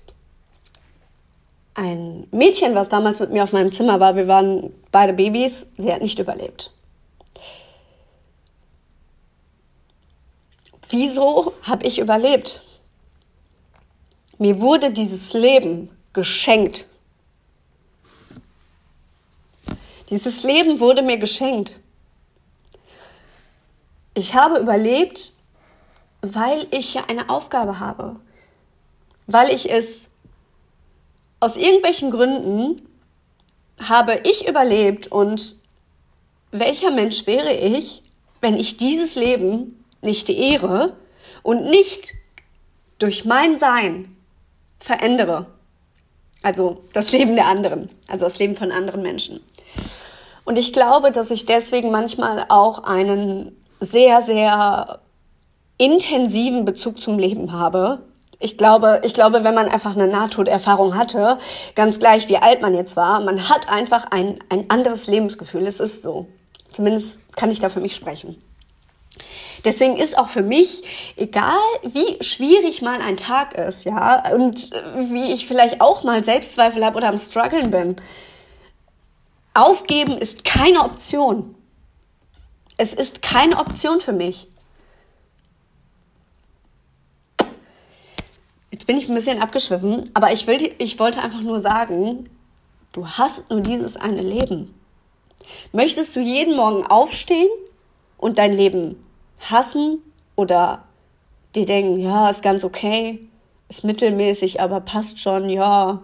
Ein 1.75 2.29
Mädchen, 2.31 2.75
was 2.77 2.89
damals 2.89 3.19
mit 3.19 3.33
mir 3.33 3.43
auf 3.43 3.53
meinem 3.53 3.73
Zimmer 3.73 3.99
war, 3.99 4.15
wir 4.15 4.29
waren 4.29 4.73
beide 4.93 5.13
Babys, 5.13 5.67
sie 5.77 5.93
hat 5.93 6.01
nicht 6.01 6.19
überlebt. 6.19 6.73
Wieso 10.91 11.55
habe 11.63 11.87
ich 11.87 11.99
überlebt? 11.99 12.63
Mir 14.39 14.61
wurde 14.61 14.93
dieses 14.93 15.33
Leben 15.33 15.91
geschenkt. 16.13 16.87
Dieses 20.11 20.43
Leben 20.43 20.81
wurde 20.81 21.03
mir 21.03 21.19
geschenkt. 21.19 21.79
Ich 24.15 24.35
habe 24.35 24.59
überlebt, 24.59 25.33
weil 26.21 26.67
ich 26.73 26.95
ja 26.95 27.05
eine 27.07 27.31
Aufgabe 27.31 27.79
habe. 27.79 28.19
Weil 29.29 29.51
ich 29.51 29.71
es 29.71 30.09
aus 31.39 31.57
irgendwelchen 31.57 32.11
Gründen 32.11 32.83
habe 33.79 34.21
ich 34.25 34.47
überlebt 34.47 35.07
und 35.07 35.57
welcher 36.51 36.91
Mensch 36.91 37.27
wäre 37.27 37.55
ich, 37.55 38.03
wenn 38.41 38.57
ich 38.57 38.77
dieses 38.77 39.15
Leben 39.15 39.85
nicht 40.03 40.29
ehre 40.29 40.97
und 41.43 41.71
nicht 41.71 42.15
durch 42.99 43.25
mein 43.25 43.59
Sein 43.59 44.17
verändere? 44.81 45.47
Also 46.43 46.83
das 46.93 47.13
Leben 47.13 47.37
der 47.37 47.47
anderen, 47.47 47.89
also 48.09 48.25
das 48.25 48.39
Leben 48.39 48.57
von 48.57 48.73
anderen 48.73 49.03
Menschen. 49.03 49.41
Und 50.45 50.59
ich 50.59 50.73
glaube, 50.73 51.13
dass 51.13 51.31
ich 51.31 51.47
deswegen 51.47 51.91
manchmal 51.91 52.47
auch 52.49 52.85
einen 52.85 53.57
sehr, 53.79 54.23
sehr 54.23 55.01
intensiven 55.79 56.65
Bezug 56.65 57.01
zum 57.01 57.19
Leben 57.19 57.53
habe. 57.53 58.01
Ich 58.39 58.59
glaube, 58.59 59.01
ich 59.05 59.15
glaube, 59.15 59.45
wenn 59.45 59.55
man 59.55 59.69
einfach 59.69 59.95
eine 59.95 60.07
Nahtoderfahrung 60.07 60.97
hatte, 60.97 61.39
ganz 61.75 61.99
gleich 61.99 62.29
wie 62.29 62.39
alt 62.39 62.63
man 62.63 62.75
jetzt 62.75 62.97
war, 62.97 63.21
man 63.21 63.49
hat 63.49 63.69
einfach 63.69 64.07
ein, 64.11 64.39
ein 64.49 64.69
anderes 64.71 65.07
Lebensgefühl. 65.07 65.67
Es 65.67 65.81
ist 65.81 66.03
so. 66.03 66.27
Zumindest 66.73 67.37
kann 67.37 67.51
ich 67.51 67.61
da 67.61 67.69
für 67.69 67.81
mich 67.81 67.95
sprechen. 67.95 68.43
Deswegen 69.65 69.97
ist 69.97 70.17
auch 70.17 70.29
für 70.29 70.43
mich, 70.43 70.83
egal 71.17 71.53
wie 71.83 72.23
schwierig 72.23 72.81
mal 72.81 73.01
ein 73.01 73.17
Tag 73.17 73.55
ist, 73.55 73.85
ja, 73.85 74.33
und 74.33 74.71
wie 74.97 75.33
ich 75.33 75.47
vielleicht 75.47 75.81
auch 75.81 76.03
mal 76.03 76.25
Selbstzweifel 76.25 76.85
habe 76.85 76.97
oder 76.97 77.09
am 77.09 77.19
struggeln 77.19 77.71
bin, 77.71 77.97
aufgeben 79.55 80.19
ist 80.19 80.45
keine 80.45 80.85
Option. 80.85 81.55
Es 82.77 82.95
ist 82.95 83.23
keine 83.23 83.59
Option 83.59 84.01
für 84.01 84.13
mich. 84.13 84.49
Jetzt 88.71 88.87
bin 88.87 88.97
ich 88.97 89.09
ein 89.09 89.15
bisschen 89.15 89.43
abgeschwiffen, 89.43 90.09
aber 90.15 90.33
ich, 90.33 90.47
will, 90.47 90.75
ich 90.79 90.99
wollte 90.99 91.21
einfach 91.21 91.41
nur 91.43 91.61
sagen, 91.61 92.25
du 92.93 93.07
hast 93.07 93.51
nur 93.51 93.61
dieses 93.61 93.97
eine 93.97 94.23
Leben. 94.23 94.75
Möchtest 95.73 96.15
du 96.17 96.21
jeden 96.21 96.57
Morgen 96.57 96.87
aufstehen 96.87 97.49
und 98.17 98.39
dein 98.39 98.53
Leben 98.53 98.97
hassen 99.41 100.03
oder 100.37 100.85
dir 101.55 101.67
denken, 101.67 101.99
ja, 102.01 102.31
ist 102.31 102.43
ganz 102.43 102.65
okay, 102.65 103.21
ist 103.69 103.85
mittelmäßig, 103.85 104.61
aber 104.61 104.81
passt 104.81 105.21
schon, 105.21 105.49
ja, 105.49 106.03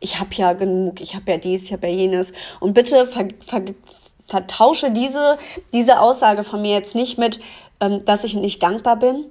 ich 0.00 0.18
habe 0.18 0.30
ja 0.34 0.54
genug, 0.54 1.00
ich 1.00 1.14
habe 1.14 1.30
ja 1.30 1.36
dies, 1.36 1.64
ich 1.64 1.72
habe 1.72 1.86
ja 1.88 1.94
jenes. 1.94 2.32
Und 2.58 2.74
bitte 2.74 3.06
ver, 3.06 3.28
ver, 3.40 3.62
vertausche 4.26 4.90
diese, 4.90 5.38
diese 5.72 6.00
Aussage 6.00 6.42
von 6.42 6.62
mir 6.62 6.72
jetzt 6.72 6.94
nicht 6.94 7.18
mit, 7.18 7.40
ähm, 7.80 8.04
dass 8.04 8.24
ich 8.24 8.34
nicht 8.34 8.62
dankbar 8.62 8.96
bin. 8.96 9.26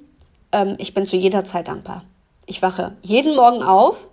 Ähm, 0.51 0.75
ich 0.77 0.93
bin 0.93 1.05
zu 1.05 1.17
jeder 1.17 1.43
Zeit 1.43 1.67
dankbar. 1.67 2.03
Ich 2.45 2.61
wache 2.61 2.95
jeden 3.01 3.35
Morgen 3.35 3.63
auf 3.63 4.07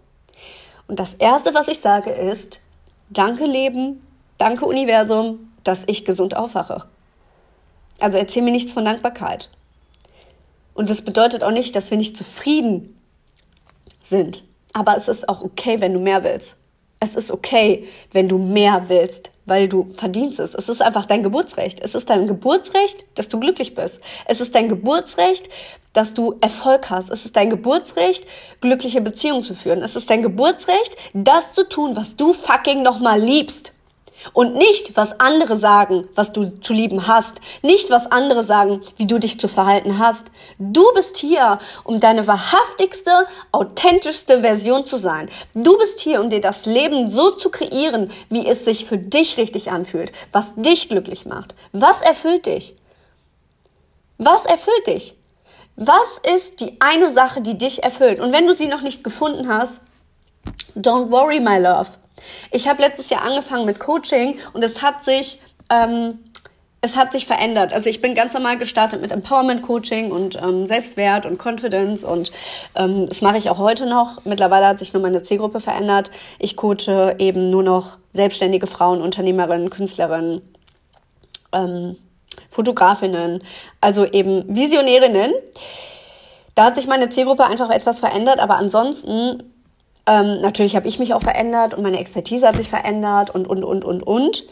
und 0.88 1.00
das 1.00 1.14
Erste, 1.14 1.54
was 1.54 1.68
ich 1.68 1.80
sage, 1.80 2.10
ist, 2.10 2.60
danke 3.10 3.44
Leben, 3.44 4.06
danke 4.38 4.66
Universum, 4.66 5.52
dass 5.64 5.84
ich 5.86 6.04
gesund 6.04 6.36
aufwache. 6.36 6.84
Also 7.98 8.18
erzähl 8.18 8.42
mir 8.42 8.52
nichts 8.52 8.72
von 8.72 8.84
Dankbarkeit. 8.84 9.48
Und 10.74 10.90
das 10.90 11.02
bedeutet 11.02 11.42
auch 11.42 11.50
nicht, 11.50 11.74
dass 11.74 11.90
wir 11.90 11.98
nicht 11.98 12.16
zufrieden 12.16 13.00
sind. 14.02 14.44
Aber 14.76 14.94
es 14.94 15.08
ist 15.08 15.26
auch 15.30 15.40
okay, 15.40 15.80
wenn 15.80 15.94
du 15.94 16.00
mehr 16.00 16.22
willst. 16.22 16.58
Es 17.00 17.16
ist 17.16 17.30
okay, 17.30 17.88
wenn 18.12 18.28
du 18.28 18.36
mehr 18.36 18.90
willst, 18.90 19.32
weil 19.46 19.70
du 19.70 19.84
verdienst 19.84 20.38
es. 20.38 20.54
Es 20.54 20.68
ist 20.68 20.82
einfach 20.82 21.06
dein 21.06 21.22
Geburtsrecht. 21.22 21.80
Es 21.80 21.94
ist 21.94 22.10
dein 22.10 22.26
Geburtsrecht, 22.26 23.06
dass 23.14 23.28
du 23.30 23.40
glücklich 23.40 23.74
bist. 23.74 24.02
Es 24.26 24.42
ist 24.42 24.54
dein 24.54 24.68
Geburtsrecht, 24.68 25.48
dass 25.94 26.12
du 26.12 26.34
Erfolg 26.42 26.90
hast. 26.90 27.10
Es 27.10 27.24
ist 27.24 27.36
dein 27.36 27.48
Geburtsrecht, 27.48 28.26
glückliche 28.60 29.00
Beziehungen 29.00 29.44
zu 29.44 29.54
führen. 29.54 29.80
Es 29.80 29.96
ist 29.96 30.10
dein 30.10 30.20
Geburtsrecht, 30.20 30.94
das 31.14 31.54
zu 31.54 31.66
tun, 31.66 31.96
was 31.96 32.16
du 32.16 32.34
fucking 32.34 32.82
nochmal 32.82 33.18
liebst. 33.18 33.72
Und 34.32 34.54
nicht, 34.54 34.96
was 34.96 35.20
andere 35.20 35.56
sagen, 35.56 36.08
was 36.14 36.32
du 36.32 36.60
zu 36.60 36.72
lieben 36.72 37.06
hast. 37.06 37.40
Nicht, 37.62 37.90
was 37.90 38.10
andere 38.10 38.44
sagen, 38.44 38.80
wie 38.96 39.06
du 39.06 39.18
dich 39.18 39.40
zu 39.40 39.48
verhalten 39.48 39.98
hast. 39.98 40.26
Du 40.58 40.84
bist 40.94 41.16
hier, 41.16 41.58
um 41.84 42.00
deine 42.00 42.26
wahrhaftigste, 42.26 43.26
authentischste 43.52 44.40
Version 44.40 44.86
zu 44.86 44.96
sein. 44.96 45.30
Du 45.54 45.76
bist 45.78 46.00
hier, 46.00 46.20
um 46.20 46.30
dir 46.30 46.40
das 46.40 46.66
Leben 46.66 47.08
so 47.08 47.30
zu 47.30 47.50
kreieren, 47.50 48.10
wie 48.28 48.46
es 48.46 48.64
sich 48.64 48.86
für 48.86 48.98
dich 48.98 49.36
richtig 49.36 49.70
anfühlt. 49.70 50.12
Was 50.32 50.54
dich 50.56 50.88
glücklich 50.88 51.26
macht. 51.26 51.54
Was 51.72 52.02
erfüllt 52.02 52.46
dich? 52.46 52.76
Was 54.18 54.46
erfüllt 54.46 54.86
dich? 54.86 55.14
Was 55.76 56.18
ist 56.34 56.60
die 56.60 56.80
eine 56.80 57.12
Sache, 57.12 57.42
die 57.42 57.58
dich 57.58 57.82
erfüllt? 57.82 58.18
Und 58.18 58.32
wenn 58.32 58.46
du 58.46 58.56
sie 58.56 58.66
noch 58.66 58.80
nicht 58.80 59.04
gefunden 59.04 59.48
hast, 59.48 59.80
don't 60.74 61.10
worry, 61.10 61.38
my 61.38 61.58
love. 61.58 61.90
Ich 62.50 62.68
habe 62.68 62.82
letztes 62.82 63.10
Jahr 63.10 63.22
angefangen 63.22 63.66
mit 63.66 63.78
Coaching 63.78 64.38
und 64.52 64.64
es 64.64 64.82
hat 64.82 65.04
sich 65.04 65.40
ähm, 65.70 66.18
es 66.86 66.96
hat 66.96 67.10
sich 67.12 67.26
verändert. 67.26 67.72
Also 67.72 67.90
ich 67.90 68.00
bin 68.00 68.14
ganz 68.14 68.32
normal 68.34 68.58
gestartet 68.58 69.00
mit 69.00 69.10
Empowerment 69.10 69.62
Coaching 69.62 70.12
und 70.12 70.40
ähm, 70.40 70.66
Selbstwert 70.66 71.26
und 71.26 71.38
Confidence 71.44 72.04
und 72.04 72.30
ähm, 72.76 73.08
das 73.08 73.22
mache 73.22 73.38
ich 73.38 73.50
auch 73.50 73.58
heute 73.58 73.86
noch. 73.86 74.24
Mittlerweile 74.24 74.66
hat 74.66 74.78
sich 74.78 74.92
nur 74.92 75.02
meine 75.02 75.22
Zielgruppe 75.22 75.60
verändert. 75.60 76.10
Ich 76.38 76.56
coache 76.56 77.16
eben 77.18 77.50
nur 77.50 77.62
noch 77.62 77.98
selbstständige 78.12 78.66
Frauen, 78.66 79.02
Unternehmerinnen, 79.02 79.70
Künstlerinnen, 79.70 80.42
ähm, 81.52 81.96
Fotografinnen, 82.50 83.42
also 83.80 84.04
eben 84.04 84.54
Visionärinnen. 84.54 85.32
Da 86.54 86.66
hat 86.66 86.76
sich 86.76 86.86
meine 86.86 87.10
Zielgruppe 87.10 87.44
einfach 87.44 87.70
etwas 87.70 88.00
verändert, 88.00 88.38
aber 88.38 88.56
ansonsten 88.56 89.42
ähm, 90.06 90.40
natürlich 90.40 90.76
habe 90.76 90.86
ich 90.88 90.98
mich 90.98 91.14
auch 91.14 91.22
verändert 91.22 91.74
und 91.74 91.82
meine 91.82 91.98
Expertise 91.98 92.46
hat 92.46 92.56
sich 92.56 92.68
verändert 92.68 93.34
und, 93.34 93.46
und, 93.46 93.64
und, 93.64 93.84
und, 93.84 94.02
und. 94.02 94.44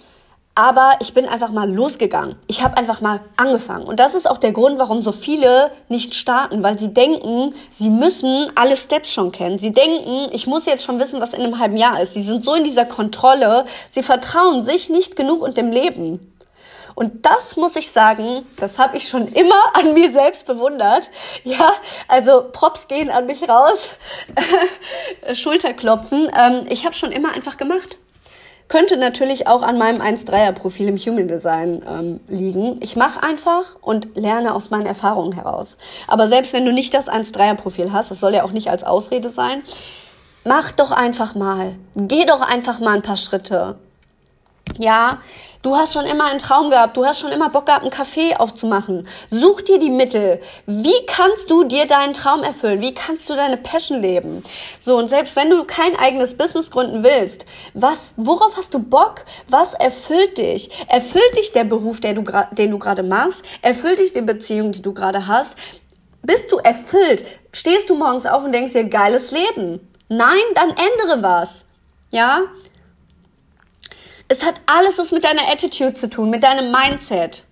Aber 0.57 0.93
ich 1.01 1.15
bin 1.15 1.27
einfach 1.27 1.51
mal 1.51 1.69
losgegangen. 1.69 2.37
Ich 2.47 2.63
habe 2.63 2.77
einfach 2.77 3.01
mal 3.01 3.19
angefangen. 3.37 3.85
Und 3.85 3.99
das 3.99 4.15
ist 4.15 4.31
auch 4.31 4.39
der 4.39 4.53
Grund, 4.53 4.79
warum 4.79 5.03
so 5.03 5.11
viele 5.11 5.73
nicht 5.89 6.15
starten, 6.15 6.63
weil 6.63 6.79
sie 6.79 6.95
denken, 6.95 7.55
sie 7.73 7.91
müssen 7.91 8.53
alle 8.55 8.77
Steps 8.77 9.13
schon 9.13 9.33
kennen. 9.33 9.59
Sie 9.59 9.73
denken, 9.73 10.29
ich 10.31 10.47
muss 10.47 10.67
jetzt 10.67 10.85
schon 10.85 11.01
wissen, 11.01 11.21
was 11.21 11.35
in 11.35 11.43
einem 11.43 11.59
halben 11.59 11.77
Jahr 11.77 12.01
ist. 12.01 12.15
Sie 12.15 12.23
sind 12.23 12.45
so 12.45 12.55
in 12.55 12.63
dieser 12.63 12.85
Kontrolle, 12.85 13.65
sie 13.91 14.05
vertrauen 14.05 14.63
sich 14.63 14.91
nicht 14.91 15.17
genug 15.17 15.43
und 15.43 15.57
dem 15.57 15.73
Leben. 15.73 16.21
Und 16.95 17.27
das 17.27 17.57
muss 17.57 17.77
ich 17.77 17.91
sagen, 17.91 18.47
das 18.59 18.79
habe 18.79 18.97
ich 18.97 19.09
schon 19.09 19.29
immer 19.29 19.63
an 19.75 19.95
mir 19.95 20.13
selbst 20.13 20.47
bewundert. 20.47 21.11
Ja, 21.43 21.71
also 22.09 22.45
Props 22.53 22.89
gehen 22.89 23.11
an 23.11 23.27
mich 23.27 23.49
raus, 23.49 23.97
Schulterklopfen. 25.33 26.31
Ähm, 26.37 26.67
ich 26.69 26.85
habe 26.85 26.95
schon 26.95 27.13
immer 27.13 27.33
einfach 27.33 27.57
gemacht. 27.57 27.99
Könnte 28.69 28.97
natürlich 28.97 29.47
auch 29.47 29.63
an 29.63 29.77
meinem 29.77 30.01
1-3er-Profil 30.01 30.89
im 30.89 30.97
Human 30.97 31.29
Design 31.29 31.83
ähm, 31.87 32.21
liegen. 32.29 32.79
Ich 32.81 32.97
mache 32.97 33.23
einfach 33.23 33.77
und 33.83 34.17
lerne 34.17 34.55
aus 34.55 34.71
meinen 34.71 34.87
Erfahrungen 34.87 35.33
heraus. 35.33 35.77
Aber 36.09 36.27
selbst 36.27 36.55
wenn 36.55 36.65
du 36.65 36.73
nicht 36.73 36.95
das 36.95 37.09
1-3er-Profil 37.09 37.93
hast, 37.93 38.11
das 38.11 38.21
soll 38.21 38.35
ja 38.35 38.43
auch 38.43 38.53
nicht 38.53 38.71
als 38.71 38.83
Ausrede 38.83 39.29
sein, 39.29 39.63
mach 40.45 40.73
doch 40.73 40.93
einfach 40.93 41.35
mal. 41.35 41.75
Geh 41.95 42.25
doch 42.25 42.41
einfach 42.41 42.81
mal 42.81 42.95
ein 42.95 43.03
paar 43.03 43.19
Schritte. 43.19 43.77
Ja, 44.79 45.19
du 45.63 45.77
hast 45.77 45.93
schon 45.93 46.05
immer 46.05 46.25
einen 46.25 46.41
Traum 46.41 46.69
gehabt, 46.69 46.97
du 46.97 47.05
hast 47.05 47.21
schon 47.21 47.31
immer 47.31 47.49
Bock 47.49 47.67
gehabt, 47.67 47.83
einen 47.83 47.93
Café 47.93 48.37
aufzumachen. 48.37 49.07
Such 49.31 49.61
dir 49.61 49.79
die 49.79 49.91
Mittel. 49.91 50.41
Wie 50.67 51.07
kannst 51.07 51.49
du 51.51 51.63
dir 51.63 51.87
deinen 51.87 52.13
Traum 52.13 52.43
erfüllen? 52.43 52.81
Wie 52.81 52.93
kannst 52.93 53.31
du 53.31 53.35
deine 53.35 53.57
Passion 53.57 54.03
leben? 54.03 54.43
So, 54.81 54.97
und 54.97 55.09
selbst 55.09 55.37
wenn 55.37 55.51
du 55.51 55.65
kein 55.65 55.97
eigenes 55.97 56.37
Business 56.37 56.73
gründen 56.73 57.05
willst, 57.05 57.47
was, 57.73 58.15
worauf 58.17 58.57
hast 58.57 58.75
du 58.75 58.81
Bock? 58.81 59.25
Was 59.49 59.75
erfüllt 59.75 60.39
dich? 60.39 60.71
Erfüllt 60.89 61.37
dich 61.37 61.53
der 61.53 61.65
Beruf, 61.65 62.01
der 62.01 62.15
du, 62.15 62.25
den 62.53 62.73
du 62.73 62.79
gerade 62.79 63.05
machst? 63.05 63.45
Erfüllt 63.63 64.01
dich 64.01 64.13
die 64.13 64.23
Beziehung, 64.23 64.73
die 64.73 64.83
du 64.83 64.93
gerade 64.93 65.29
hast? 65.29 65.57
Bist 66.23 66.51
du 66.51 66.57
erfüllt? 66.57 67.25
Stehst 67.53 67.91
du 67.91 67.95
morgens 67.95 68.27
auf 68.27 68.45
und 68.45 68.53
denkst 68.53 68.73
dir, 68.73 68.85
geiles 68.85 69.31
Leben? 69.31 69.79
Nein, 70.09 70.43
dann 70.55 70.71
ändere 70.71 71.23
was. 71.23 71.67
Ja? 72.11 72.43
Es 74.29 74.45
hat 74.45 74.61
alles 74.67 74.99
was 74.99 75.13
mit 75.13 75.25
deiner 75.25 75.49
Attitude 75.49 75.95
zu 75.95 76.09
tun, 76.09 76.31
mit 76.31 76.43
deinem 76.43 76.73
Mindset. 76.73 77.45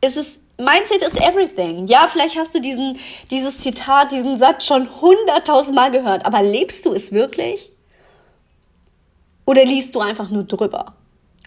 Es 0.00 0.16
ist 0.16 0.40
Mindset 0.58 1.02
is 1.02 1.16
everything. 1.16 1.86
Ja, 1.86 2.06
vielleicht 2.06 2.36
hast 2.38 2.54
du 2.54 2.60
diesen, 2.60 2.98
dieses 3.30 3.58
Zitat, 3.58 4.10
diesen 4.10 4.38
Satz 4.38 4.64
schon 4.64 4.88
hunderttausendmal 5.02 5.90
gehört, 5.90 6.24
aber 6.24 6.42
lebst 6.42 6.86
du 6.86 6.94
es 6.94 7.12
wirklich? 7.12 7.72
Oder 9.44 9.64
liest 9.64 9.94
du 9.94 10.00
einfach 10.00 10.30
nur 10.30 10.44
drüber? 10.44 10.94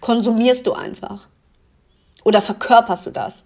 Konsumierst 0.00 0.66
du 0.66 0.74
einfach? 0.74 1.26
Oder 2.22 2.40
verkörperst 2.40 3.06
du 3.06 3.10
das? 3.10 3.44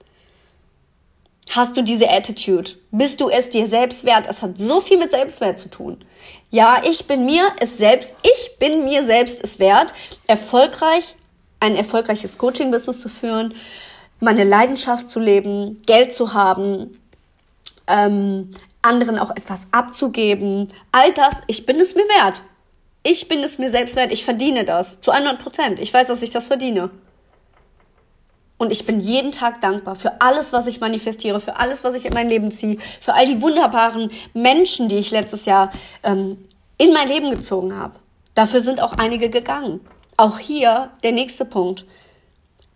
Hast 1.51 1.77
du 1.77 1.83
diese 1.83 2.11
Attitude? 2.11 2.73
Bist 2.91 3.21
du 3.21 3.31
es 3.31 3.49
dir 3.49 3.67
selbst 3.67 4.05
wert? 4.05 4.27
Es 4.29 4.43
hat 4.43 4.59
so 4.59 4.81
viel 4.81 4.99
mit 4.99 5.13
Selbstwert 5.13 5.59
zu 5.59 5.71
tun. 5.71 6.05
Ja, 6.51 6.83
ich 6.85 7.07
bin 7.07 7.25
mir 7.25 7.47
es 7.59 7.79
selbst, 7.79 8.15
ich 8.23 8.59
bin 8.59 8.85
mir 8.85 9.05
selbst 9.07 9.43
es 9.43 9.59
wert, 9.59 9.95
erfolgreich 10.27 11.17
ein 11.65 11.77
erfolgreiches 11.77 12.37
Coaching-Business 12.37 13.01
zu 13.01 13.09
führen, 13.09 13.55
meine 14.21 14.45
Leidenschaft 14.45 15.09
zu 15.09 15.19
leben, 15.19 15.81
Geld 15.87 16.15
zu 16.15 16.35
haben, 16.35 17.01
ähm, 17.87 18.51
anderen 18.83 19.19
auch 19.19 19.31
etwas 19.31 19.69
abzugeben. 19.73 20.69
All 20.93 21.13
das, 21.13 21.43
ich 21.47 21.65
bin 21.65 21.81
es 21.81 21.95
mir 21.95 22.05
wert. 22.05 22.43
Ich 23.03 23.29
bin 23.29 23.41
es 23.41 23.59
mir 23.59 23.71
selbst 23.71 23.97
wert. 23.97 24.13
Ich 24.13 24.25
verdiene 24.25 24.65
das 24.65 25.01
zu 25.01 25.11
100 25.11 25.39
Prozent. 25.43 25.81
Ich 25.81 25.93
weiß, 25.93 26.09
dass 26.09 26.23
ich 26.23 26.31
das 26.31 26.47
verdiene. 26.47 26.91
Und 28.59 28.71
ich 28.71 28.87
bin 28.87 29.01
jeden 29.01 29.33
Tag 29.33 29.61
dankbar 29.61 29.97
für 29.97 30.21
alles, 30.21 30.53
was 30.53 30.67
ich 30.67 30.81
manifestiere, 30.81 31.41
für 31.41 31.57
alles, 31.57 31.83
was 31.83 31.95
ich 31.95 32.05
in 32.05 32.15
mein 32.15 32.29
Leben 32.29 32.53
ziehe, 32.53 32.79
für 33.01 33.15
all 33.15 33.27
die 33.27 33.43
wunderbaren 33.43 34.11
Menschen, 34.35 34.89
die 34.89 34.97
ich 34.97 35.11
letztes 35.11 35.47
Jahr 35.47 35.71
ähm, 36.03 36.37
in 36.77 36.93
mein 36.93 37.09
Leben 37.09 37.31
gezogen 37.31 37.77
habe. 37.77 37.95
Dafür 38.35 38.61
sind 38.61 38.81
auch 38.81 38.93
einige 38.95 39.29
gegangen. 39.31 39.81
Auch 40.17 40.39
hier 40.39 40.91
der 41.03 41.13
nächste 41.13 41.45
Punkt. 41.45 41.87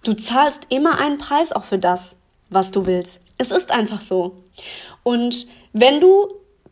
Du 0.05 0.15
zahlst 0.15 0.67
immer 0.71 0.99
einen 0.99 1.19
Preis 1.19 1.53
auch 1.53 1.65
für 1.65 1.79
das, 1.79 2.17
was 2.51 2.71
du 2.71 2.87
willst. 2.87 3.21
Es 3.37 3.51
ist 3.51 3.71
einfach 3.71 4.01
so. 4.01 4.37
Und 5.03 5.47
wenn 5.73 6.01
du 6.01 6.29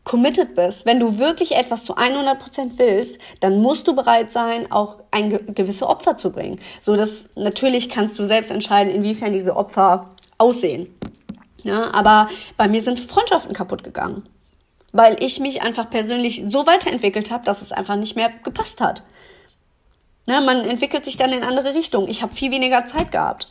committed 0.07 0.55
bist, 0.55 0.87
wenn 0.87 1.01
du 1.01 1.19
wirklich 1.19 1.53
etwas 1.53 1.85
zu 1.85 1.97
100% 1.97 2.79
willst, 2.79 3.19
dann 3.41 3.61
musst 3.61 3.89
du 3.89 3.95
bereit 3.95 4.31
sein, 4.31 4.71
auch 4.71 4.99
ein 5.11 5.31
gewisse 5.55 5.89
Opfer 5.89 6.17
zu 6.17 6.31
bringen. 6.31 6.61
So 6.81 6.97
dass 6.97 7.29
natürlich 7.35 7.89
kannst 7.89 8.19
du 8.19 8.25
selbst 8.25 8.51
entscheiden, 8.51 8.93
inwiefern 8.93 9.33
diese 9.33 9.57
Opfer 9.57 10.11
aussehen. 10.39 10.95
Ja, 11.63 11.93
aber 11.93 12.29
bei 12.57 12.69
mir 12.69 12.81
sind 12.81 13.01
Freundschaften 13.01 13.53
kaputt 13.53 13.83
gegangen, 13.83 14.29
weil 14.93 15.17
ich 15.21 15.41
mich 15.41 15.63
einfach 15.63 15.91
persönlich 15.91 16.45
so 16.47 16.67
weiterentwickelt 16.67 17.33
habe, 17.33 17.45
dass 17.45 17.61
es 17.61 17.73
einfach 17.73 17.97
nicht 17.97 18.15
mehr 18.15 18.31
gepasst 18.45 18.81
hat. 18.81 19.03
Ja, 20.27 20.41
man 20.41 20.65
entwickelt 20.65 21.05
sich 21.05 21.17
dann 21.17 21.33
in 21.33 21.45
andere 21.45 21.75
Richtungen. 21.75 22.09
Ich 22.09 22.23
habe 22.23 22.35
viel 22.35 22.51
weniger 22.51 22.85
Zeit 22.85 23.13
gehabt. 23.13 23.49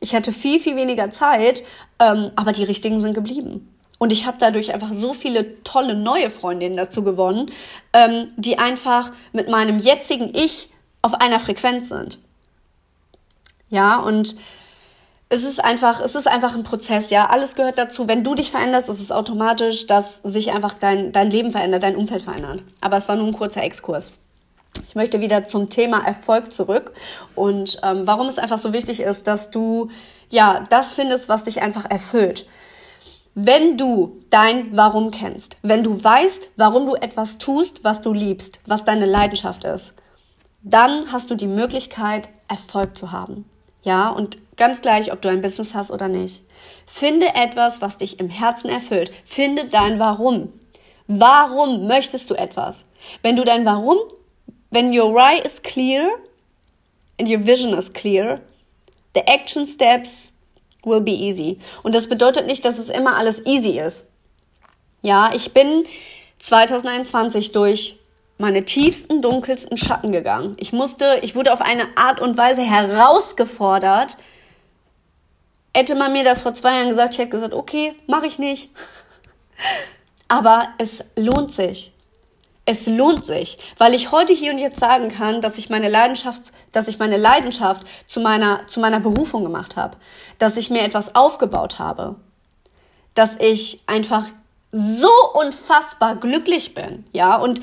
Ich 0.00 0.14
hatte 0.14 0.32
viel, 0.32 0.58
viel 0.58 0.74
weniger 0.74 1.10
Zeit, 1.10 1.62
ähm, 1.98 2.30
aber 2.34 2.52
die 2.52 2.64
richtigen 2.64 3.00
sind 3.00 3.14
geblieben. 3.14 3.68
Und 3.98 4.10
ich 4.10 4.26
habe 4.26 4.36
dadurch 4.40 4.72
einfach 4.72 4.92
so 4.92 5.14
viele 5.14 5.62
tolle 5.62 5.94
neue 5.94 6.28
Freundinnen 6.30 6.76
dazu 6.76 7.04
gewonnen, 7.04 7.52
ähm, 7.92 8.32
die 8.36 8.58
einfach 8.58 9.10
mit 9.32 9.48
meinem 9.48 9.78
jetzigen 9.78 10.34
Ich 10.34 10.70
auf 11.02 11.14
einer 11.14 11.38
Frequenz 11.38 11.88
sind. 11.90 12.18
Ja, 13.68 13.98
und 13.98 14.34
es 15.28 15.44
ist 15.44 15.64
einfach, 15.64 16.00
es 16.00 16.14
ist 16.14 16.26
einfach 16.26 16.56
ein 16.56 16.64
Prozess, 16.64 17.10
ja. 17.10 17.28
Alles 17.28 17.54
gehört 17.54 17.78
dazu. 17.78 18.08
Wenn 18.08 18.24
du 18.24 18.34
dich 18.34 18.50
veränderst, 18.50 18.88
ist 18.88 19.00
es 19.00 19.12
automatisch, 19.12 19.86
dass 19.86 20.16
sich 20.24 20.52
einfach 20.52 20.74
dein, 20.78 21.12
dein 21.12 21.30
Leben 21.30 21.52
verändert, 21.52 21.84
dein 21.84 21.96
Umfeld 21.96 22.22
verändert. 22.22 22.64
Aber 22.80 22.96
es 22.96 23.08
war 23.08 23.16
nur 23.16 23.28
ein 23.28 23.32
kurzer 23.32 23.62
Exkurs. 23.62 24.12
Ich 24.88 24.94
möchte 24.94 25.20
wieder 25.20 25.46
zum 25.46 25.68
Thema 25.68 26.04
Erfolg 26.04 26.52
zurück 26.52 26.92
und 27.34 27.78
ähm, 27.82 28.06
warum 28.06 28.28
es 28.28 28.38
einfach 28.38 28.58
so 28.58 28.72
wichtig 28.72 29.00
ist, 29.00 29.26
dass 29.26 29.50
du 29.50 29.90
ja 30.28 30.64
das 30.68 30.94
findest, 30.94 31.28
was 31.28 31.44
dich 31.44 31.62
einfach 31.62 31.90
erfüllt. 31.90 32.46
Wenn 33.34 33.78
du 33.78 34.20
dein 34.28 34.76
Warum 34.76 35.10
kennst, 35.10 35.56
wenn 35.62 35.82
du 35.82 36.04
weißt, 36.04 36.50
warum 36.56 36.84
du 36.84 36.94
etwas 36.94 37.38
tust, 37.38 37.82
was 37.82 38.02
du 38.02 38.12
liebst, 38.12 38.60
was 38.66 38.84
deine 38.84 39.06
Leidenschaft 39.06 39.64
ist, 39.64 39.94
dann 40.62 41.10
hast 41.10 41.30
du 41.30 41.34
die 41.34 41.46
Möglichkeit, 41.46 42.28
Erfolg 42.48 42.96
zu 42.96 43.10
haben. 43.10 43.46
Ja, 43.82 44.10
und 44.10 44.38
ganz 44.56 44.82
gleich, 44.82 45.12
ob 45.12 45.22
du 45.22 45.28
ein 45.28 45.40
Business 45.40 45.74
hast 45.74 45.90
oder 45.90 46.08
nicht. 46.08 46.44
Finde 46.86 47.34
etwas, 47.34 47.80
was 47.80 47.96
dich 47.96 48.20
im 48.20 48.28
Herzen 48.28 48.68
erfüllt. 48.68 49.10
Finde 49.24 49.64
dein 49.64 49.98
Warum. 49.98 50.52
Warum 51.08 51.86
möchtest 51.86 52.30
du 52.30 52.34
etwas? 52.34 52.86
Wenn 53.22 53.36
du 53.36 53.44
dein 53.44 53.64
Warum, 53.64 53.96
wenn 54.72 54.90
your 54.90 55.12
why 55.12 55.38
is 55.44 55.60
clear 55.60 56.18
and 57.18 57.28
your 57.28 57.38
vision 57.38 57.74
is 57.74 57.92
clear, 57.92 58.40
the 59.14 59.20
action 59.28 59.66
steps 59.66 60.32
will 60.84 61.00
be 61.00 61.12
easy. 61.12 61.58
Und 61.82 61.94
das 61.94 62.08
bedeutet 62.08 62.46
nicht, 62.46 62.64
dass 62.64 62.78
es 62.78 62.88
immer 62.88 63.16
alles 63.16 63.44
easy 63.46 63.78
ist. 63.78 64.08
Ja, 65.02 65.32
ich 65.34 65.52
bin 65.52 65.84
2021 66.38 67.52
durch 67.52 67.98
meine 68.38 68.64
tiefsten, 68.64 69.20
dunkelsten 69.20 69.76
Schatten 69.76 70.10
gegangen. 70.10 70.56
Ich 70.58 70.72
musste, 70.72 71.20
ich 71.22 71.36
wurde 71.36 71.52
auf 71.52 71.60
eine 71.60 71.86
Art 71.96 72.20
und 72.20 72.38
Weise 72.38 72.62
herausgefordert. 72.62 74.16
Hätte 75.74 75.94
man 75.94 76.12
mir 76.12 76.24
das 76.24 76.40
vor 76.40 76.54
zwei 76.54 76.78
Jahren 76.78 76.88
gesagt, 76.88 77.12
ich 77.12 77.18
hätte 77.18 77.30
gesagt, 77.30 77.54
okay, 77.54 77.94
mache 78.06 78.26
ich 78.26 78.38
nicht. 78.38 78.70
Aber 80.28 80.68
es 80.78 81.04
lohnt 81.14 81.52
sich 81.52 81.91
es 82.64 82.86
lohnt 82.86 83.26
sich, 83.26 83.58
weil 83.78 83.94
ich 83.94 84.12
heute 84.12 84.32
hier 84.32 84.52
und 84.52 84.58
jetzt 84.58 84.78
sagen 84.78 85.08
kann, 85.08 85.40
dass 85.40 85.58
ich 85.58 85.68
meine 85.68 85.88
Leidenschaft, 85.88 86.52
dass 86.70 86.88
ich 86.88 86.98
meine 86.98 87.16
Leidenschaft 87.16 87.82
zu 88.06 88.20
meiner, 88.20 88.66
zu 88.68 88.80
meiner 88.80 89.00
Berufung 89.00 89.42
gemacht 89.42 89.76
habe, 89.76 89.96
dass 90.38 90.56
ich 90.56 90.70
mir 90.70 90.82
etwas 90.82 91.14
aufgebaut 91.14 91.78
habe, 91.78 92.16
dass 93.14 93.36
ich 93.36 93.80
einfach 93.86 94.26
so 94.70 95.10
unfassbar 95.34 96.16
glücklich 96.16 96.72
bin, 96.74 97.04
ja, 97.12 97.36
und 97.36 97.60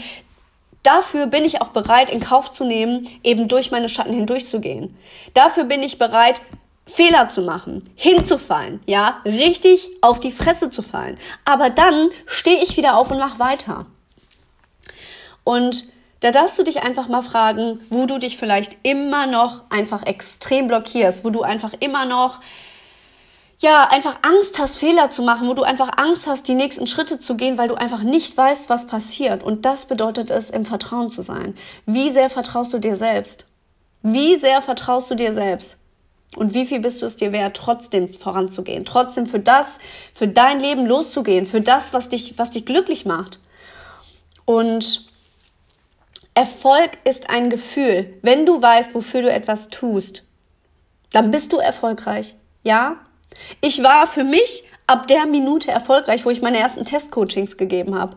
dafür 0.84 1.28
bin 1.28 1.46
ich 1.46 1.62
auch 1.62 1.70
bereit, 1.70 2.10
in 2.10 2.20
Kauf 2.20 2.52
zu 2.52 2.66
nehmen, 2.66 3.08
eben 3.24 3.48
durch 3.48 3.72
meine 3.72 3.90
Schatten 3.90 4.14
hindurchzugehen. 4.14 4.96
Dafür 5.34 5.64
bin 5.64 5.82
ich 5.82 5.98
bereit, 5.98 6.42
Fehler 6.86 7.30
zu 7.30 7.42
machen, 7.42 7.88
hinzufallen, 7.96 8.82
ja, 8.86 9.22
richtig 9.24 9.90
auf 10.02 10.20
die 10.20 10.32
Fresse 10.32 10.70
zu 10.72 10.82
fallen. 10.82 11.18
Aber 11.46 11.70
dann 11.70 12.10
stehe 12.26 12.62
ich 12.64 12.78
wieder 12.78 12.98
auf 12.98 13.12
und 13.12 13.20
mach 13.20 13.40
weiter. 13.40 13.86
Und 15.44 15.86
da 16.20 16.32
darfst 16.32 16.60
du 16.60 16.64
dich 16.64 16.84
einfach 16.84 17.08
mal 17.08 17.22
fragen, 17.22 17.80
wo 17.90 18.06
du 18.06 18.18
dich 18.18 18.38
vielleicht 18.38 18.78
immer 18.84 19.26
noch 19.26 19.62
einfach 19.70 20.06
extrem 20.06 20.68
blockierst, 20.68 21.24
wo 21.24 21.30
du 21.30 21.44
einfach 21.44 21.74
immer 21.80 22.06
noch 22.06 22.40
ja, 23.62 23.90
einfach 23.90 24.16
Angst 24.22 24.58
hast, 24.58 24.78
Fehler 24.78 25.12
zu 25.12 25.22
machen, 25.22 25.50
wo 25.50 25.54
du 25.54 25.64
einfach 25.64 25.90
Angst 25.98 26.28
hast, 26.28 26.48
die 26.48 26.56
nächsten 26.56 26.88
Schritte 26.88 27.20
zu 27.20 27.36
gehen, 27.36 27.58
weil 27.58 27.68
du 27.68 27.76
einfach 27.76 28.04
nicht 28.04 28.36
weißt, 28.38 28.70
was 28.70 28.88
passiert. 28.88 29.44
Und 29.44 29.66
das 29.66 29.86
bedeutet 29.86 30.30
es, 30.30 30.50
im 30.50 30.66
Vertrauen 30.66 31.12
zu 31.12 31.22
sein. 31.22 31.56
Wie 31.86 32.10
sehr 32.10 32.30
vertraust 32.30 32.74
du 32.74 32.80
dir 32.80 32.96
selbst? 32.96 33.48
Wie 34.02 34.38
sehr 34.38 34.62
vertraust 34.62 35.12
du 35.12 35.16
dir 35.16 35.34
selbst? 35.34 35.78
Und 36.38 36.54
wie 36.54 36.66
viel 36.66 36.80
bist 36.80 37.02
du 37.02 37.06
es 37.06 37.18
dir 37.18 37.34
wert, 37.34 37.58
trotzdem 37.58 38.08
voranzugehen, 38.08 38.86
trotzdem 38.86 39.26
für 39.26 39.40
das, 39.40 39.80
für 40.14 40.28
dein 40.28 40.60
Leben 40.60 40.86
loszugehen, 40.86 41.46
für 41.46 41.60
das, 41.60 41.92
was 41.92 42.08
dich, 42.08 42.38
was 42.38 42.52
dich 42.52 42.66
glücklich 42.66 43.06
macht? 43.06 43.40
Und 44.46 45.09
Erfolg 46.40 46.92
ist 47.04 47.30
ein 47.30 47.50
Gefühl. 47.50 48.18
Wenn 48.22 48.46
du 48.46 48.62
weißt, 48.62 48.96
wofür 48.96 49.24
du 49.24 49.30
etwas 49.30 49.68
tust, 49.68 50.24
dann 51.12 51.32
bist 51.32 51.52
du 51.52 51.58
erfolgreich. 51.58 52.38
Ja? 52.64 52.96
Ich 53.60 53.84
war 53.84 54.08
für 54.08 54.24
mich 54.24 54.64
ab 54.88 55.08
der 55.08 55.26
Minute 55.26 55.70
erfolgreich, 55.70 56.24
wo 56.24 56.30
ich 56.30 56.42
meine 56.42 56.58
ersten 56.58 56.86
Testcoachings 56.86 57.58
gegeben 57.58 58.00
habe. 58.00 58.16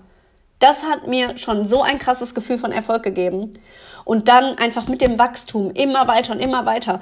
Das 0.61 0.85
hat 0.85 1.08
mir 1.08 1.37
schon 1.37 1.66
so 1.66 1.82
ein 1.82 1.98
krasses 1.98 2.32
Gefühl 2.32 2.58
von 2.58 2.70
Erfolg 2.70 3.02
gegeben. 3.02 3.58
Und 4.04 4.28
dann 4.28 4.56
einfach 4.56 4.87
mit 4.87 5.00
dem 5.00 5.18
Wachstum 5.18 5.72
immer 5.72 6.06
weiter 6.06 6.35
und 6.35 6.38
immer 6.38 6.64
weiter. 6.64 7.00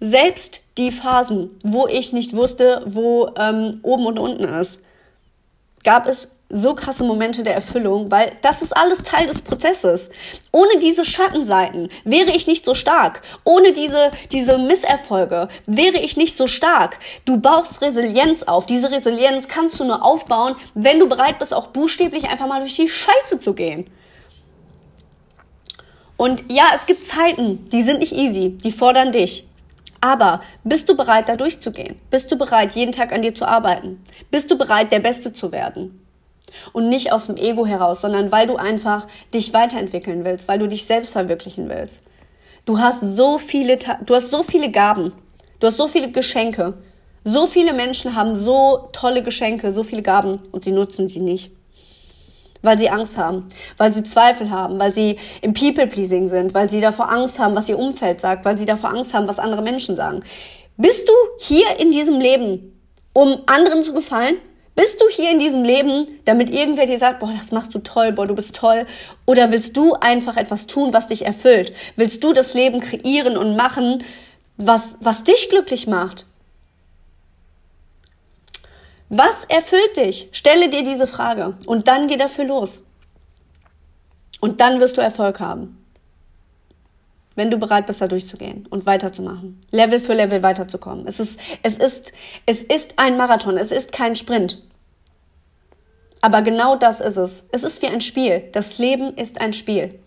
Selbst 0.00 0.62
die 0.78 0.90
Phasen, 0.90 1.50
wo 1.62 1.86
ich 1.86 2.14
nicht 2.14 2.34
wusste, 2.34 2.82
wo 2.86 3.28
ähm, 3.36 3.80
oben 3.82 4.06
und 4.06 4.18
unten 4.18 4.44
ist, 4.44 4.80
gab 5.84 6.06
es 6.06 6.28
so 6.52 6.74
krasse 6.74 7.02
Momente 7.02 7.42
der 7.42 7.54
Erfüllung, 7.54 8.10
weil 8.10 8.32
das 8.42 8.60
ist 8.60 8.76
alles 8.76 9.02
Teil 9.02 9.26
des 9.26 9.40
Prozesses. 9.40 10.10
Ohne 10.52 10.78
diese 10.80 11.04
Schattenseiten 11.04 11.88
wäre 12.04 12.30
ich 12.30 12.46
nicht 12.46 12.64
so 12.64 12.74
stark. 12.74 13.22
Ohne 13.42 13.72
diese, 13.72 14.10
diese 14.30 14.58
Misserfolge 14.58 15.48
wäre 15.66 15.98
ich 15.98 16.16
nicht 16.18 16.36
so 16.36 16.46
stark. 16.46 16.98
Du 17.24 17.38
baust 17.38 17.80
Resilienz 17.80 18.42
auf. 18.42 18.66
Diese 18.66 18.90
Resilienz 18.90 19.48
kannst 19.48 19.80
du 19.80 19.84
nur 19.84 20.04
aufbauen, 20.04 20.54
wenn 20.74 20.98
du 20.98 21.08
bereit 21.08 21.38
bist, 21.38 21.54
auch 21.54 21.68
buchstäblich 21.68 22.28
einfach 22.28 22.46
mal 22.46 22.60
durch 22.60 22.76
die 22.76 22.88
Scheiße 22.88 23.38
zu 23.38 23.54
gehen. 23.54 23.86
Und 26.18 26.44
ja, 26.52 26.70
es 26.74 26.84
gibt 26.84 27.06
Zeiten, 27.06 27.66
die 27.70 27.82
sind 27.82 28.00
nicht 28.00 28.12
easy, 28.12 28.50
die 28.50 28.72
fordern 28.72 29.10
dich. 29.10 29.46
Aber 30.02 30.40
bist 30.64 30.88
du 30.88 30.96
bereit, 30.96 31.28
da 31.28 31.36
durchzugehen? 31.36 31.96
Bist 32.10 32.30
du 32.30 32.36
bereit, 32.36 32.72
jeden 32.72 32.92
Tag 32.92 33.12
an 33.12 33.22
dir 33.22 33.34
zu 33.34 33.46
arbeiten? 33.46 34.02
Bist 34.30 34.50
du 34.50 34.58
bereit, 34.58 34.92
der 34.92 34.98
Beste 34.98 35.32
zu 35.32 35.50
werden? 35.52 36.01
Und 36.72 36.88
nicht 36.88 37.12
aus 37.12 37.26
dem 37.26 37.36
Ego 37.36 37.66
heraus, 37.66 38.00
sondern 38.00 38.32
weil 38.32 38.46
du 38.46 38.56
einfach 38.56 39.06
dich 39.32 39.52
weiterentwickeln 39.52 40.24
willst, 40.24 40.48
weil 40.48 40.58
du 40.58 40.68
dich 40.68 40.86
selbst 40.86 41.12
verwirklichen 41.12 41.68
willst. 41.68 42.02
Du 42.64 42.78
hast 42.78 43.00
so 43.00 43.38
viele, 43.38 43.78
du 44.04 44.14
hast 44.14 44.30
so 44.30 44.42
viele 44.42 44.70
Gaben. 44.70 45.12
Du 45.58 45.66
hast 45.66 45.76
so 45.76 45.88
viele 45.88 46.10
Geschenke. 46.10 46.74
So 47.24 47.46
viele 47.46 47.72
Menschen 47.72 48.16
haben 48.16 48.34
so 48.34 48.88
tolle 48.92 49.22
Geschenke, 49.22 49.70
so 49.70 49.82
viele 49.82 50.02
Gaben 50.02 50.40
und 50.50 50.64
sie 50.64 50.72
nutzen 50.72 51.08
sie 51.08 51.20
nicht. 51.20 51.52
Weil 52.62 52.78
sie 52.78 52.90
Angst 52.90 53.16
haben, 53.18 53.48
weil 53.76 53.92
sie 53.92 54.02
Zweifel 54.02 54.50
haben, 54.50 54.78
weil 54.78 54.92
sie 54.92 55.18
im 55.40 55.54
People-Pleasing 55.54 56.28
sind, 56.28 56.54
weil 56.54 56.68
sie 56.68 56.80
davor 56.80 57.10
Angst 57.10 57.38
haben, 57.38 57.56
was 57.56 57.68
ihr 57.68 57.78
Umfeld 57.78 58.20
sagt, 58.20 58.44
weil 58.44 58.58
sie 58.58 58.66
davor 58.66 58.90
Angst 58.90 59.14
haben, 59.14 59.28
was 59.28 59.38
andere 59.38 59.62
Menschen 59.62 59.96
sagen. 59.96 60.22
Bist 60.76 61.08
du 61.08 61.12
hier 61.38 61.76
in 61.78 61.92
diesem 61.92 62.20
Leben, 62.20 62.80
um 63.12 63.38
anderen 63.46 63.82
zu 63.82 63.92
gefallen? 63.92 64.36
Bist 64.74 65.00
du 65.00 65.08
hier 65.08 65.30
in 65.30 65.38
diesem 65.38 65.64
Leben, 65.64 66.06
damit 66.24 66.48
irgendwer 66.48 66.86
dir 66.86 66.96
sagt, 66.98 67.20
boah, 67.20 67.32
das 67.36 67.52
machst 67.52 67.74
du 67.74 67.80
toll, 67.80 68.12
boah, 68.12 68.26
du 68.26 68.34
bist 68.34 68.56
toll? 68.56 68.86
Oder 69.26 69.52
willst 69.52 69.76
du 69.76 69.94
einfach 69.94 70.36
etwas 70.36 70.66
tun, 70.66 70.92
was 70.92 71.08
dich 71.08 71.26
erfüllt? 71.26 71.74
Willst 71.96 72.24
du 72.24 72.32
das 72.32 72.54
Leben 72.54 72.80
kreieren 72.80 73.36
und 73.36 73.54
machen, 73.54 74.02
was, 74.56 74.96
was 75.00 75.24
dich 75.24 75.50
glücklich 75.50 75.86
macht? 75.86 76.26
Was 79.10 79.44
erfüllt 79.44 79.98
dich? 79.98 80.28
Stelle 80.32 80.70
dir 80.70 80.84
diese 80.84 81.06
Frage 81.06 81.54
und 81.66 81.86
dann 81.86 82.08
geh 82.08 82.16
dafür 82.16 82.46
los. 82.46 82.82
Und 84.40 84.62
dann 84.62 84.80
wirst 84.80 84.96
du 84.96 85.02
Erfolg 85.02 85.38
haben 85.38 85.81
wenn 87.42 87.50
du 87.50 87.58
bereit 87.58 87.88
bist, 87.88 88.00
da 88.00 88.06
durchzugehen 88.06 88.68
und 88.70 88.86
weiterzumachen. 88.86 89.58
Level 89.72 89.98
für 89.98 90.14
Level 90.14 90.44
weiterzukommen. 90.44 91.08
Es 91.08 91.18
ist, 91.18 91.40
es 91.64 91.76
ist, 91.76 92.12
es 92.46 92.62
ist 92.62 93.00
ein 93.00 93.16
Marathon, 93.16 93.56
es 93.56 93.72
ist 93.72 93.90
kein 93.90 94.14
Sprint. 94.14 94.62
Aber 96.20 96.42
genau 96.42 96.76
das 96.76 97.00
ist 97.00 97.16
es. 97.16 97.48
Es 97.50 97.64
ist 97.64 97.82
wie 97.82 97.88
ein 97.88 98.00
Spiel. 98.00 98.44
Das 98.52 98.78
Leben 98.78 99.16
ist 99.16 99.40
ein 99.40 99.52
Spiel. 99.54 99.98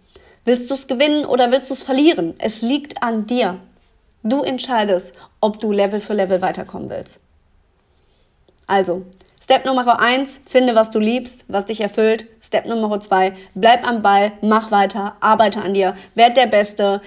Willst 0.46 0.70
du 0.70 0.76
es 0.76 0.88
gewinnen 0.88 1.26
oder 1.26 1.52
willst 1.52 1.70
du 1.70 1.74
es 1.74 1.84
verlieren? 1.84 2.36
Es 2.38 2.62
liegt 2.62 3.04
an 3.04 3.26
dir. 3.26 3.60
Du 4.24 4.42
entscheidest, 4.42 5.14
ob 5.42 5.60
du 5.60 5.74
Level 5.74 6.00
für 6.00 6.14
Level 6.14 6.42
weiterkommen 6.42 6.90
willst. 6.90 7.20
Also, 8.66 9.02
Step 9.46 9.64
Nummer 9.64 10.00
eins, 10.00 10.42
finde, 10.48 10.74
was 10.74 10.90
du 10.90 10.98
liebst, 10.98 11.46
was 11.48 11.68
dich 11.68 11.80
erfüllt. 11.80 12.26
Step 12.42 12.66
Nummer 12.66 13.00
zwei, 13.00 13.34
bleib 13.54 13.88
am 13.88 14.02
Ball, 14.02 14.32
mach 14.42 14.72
weiter, 14.72 15.18
arbeite 15.20 15.62
an 15.62 15.76
dir, 15.76 15.96
werd 16.16 16.36
der 16.36 16.48
Beste 16.48 17.00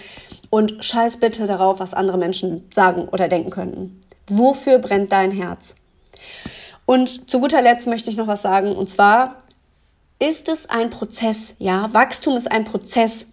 und 0.48 0.84
scheiß 0.84 1.16
bitte 1.16 1.48
darauf, 1.48 1.80
was 1.80 1.94
andere 1.94 2.16
Menschen 2.16 2.70
sagen 2.72 3.08
oder 3.08 3.26
denken 3.26 3.50
könnten. 3.50 4.00
Wofür 4.28 4.78
brennt 4.78 5.10
dein 5.10 5.32
Herz? 5.32 5.74
Und 6.86 7.28
zu 7.28 7.40
guter 7.40 7.60
Letzt 7.60 7.88
möchte 7.88 8.08
ich 8.08 8.16
noch 8.16 8.28
was 8.28 8.42
sagen, 8.42 8.70
und 8.70 8.88
zwar 8.88 9.38
ist 10.20 10.48
es 10.48 10.70
ein 10.70 10.90
Prozess, 10.90 11.56
ja, 11.58 11.92
Wachstum 11.92 12.36
ist 12.36 12.52
ein 12.52 12.62
Prozess. 12.62 13.26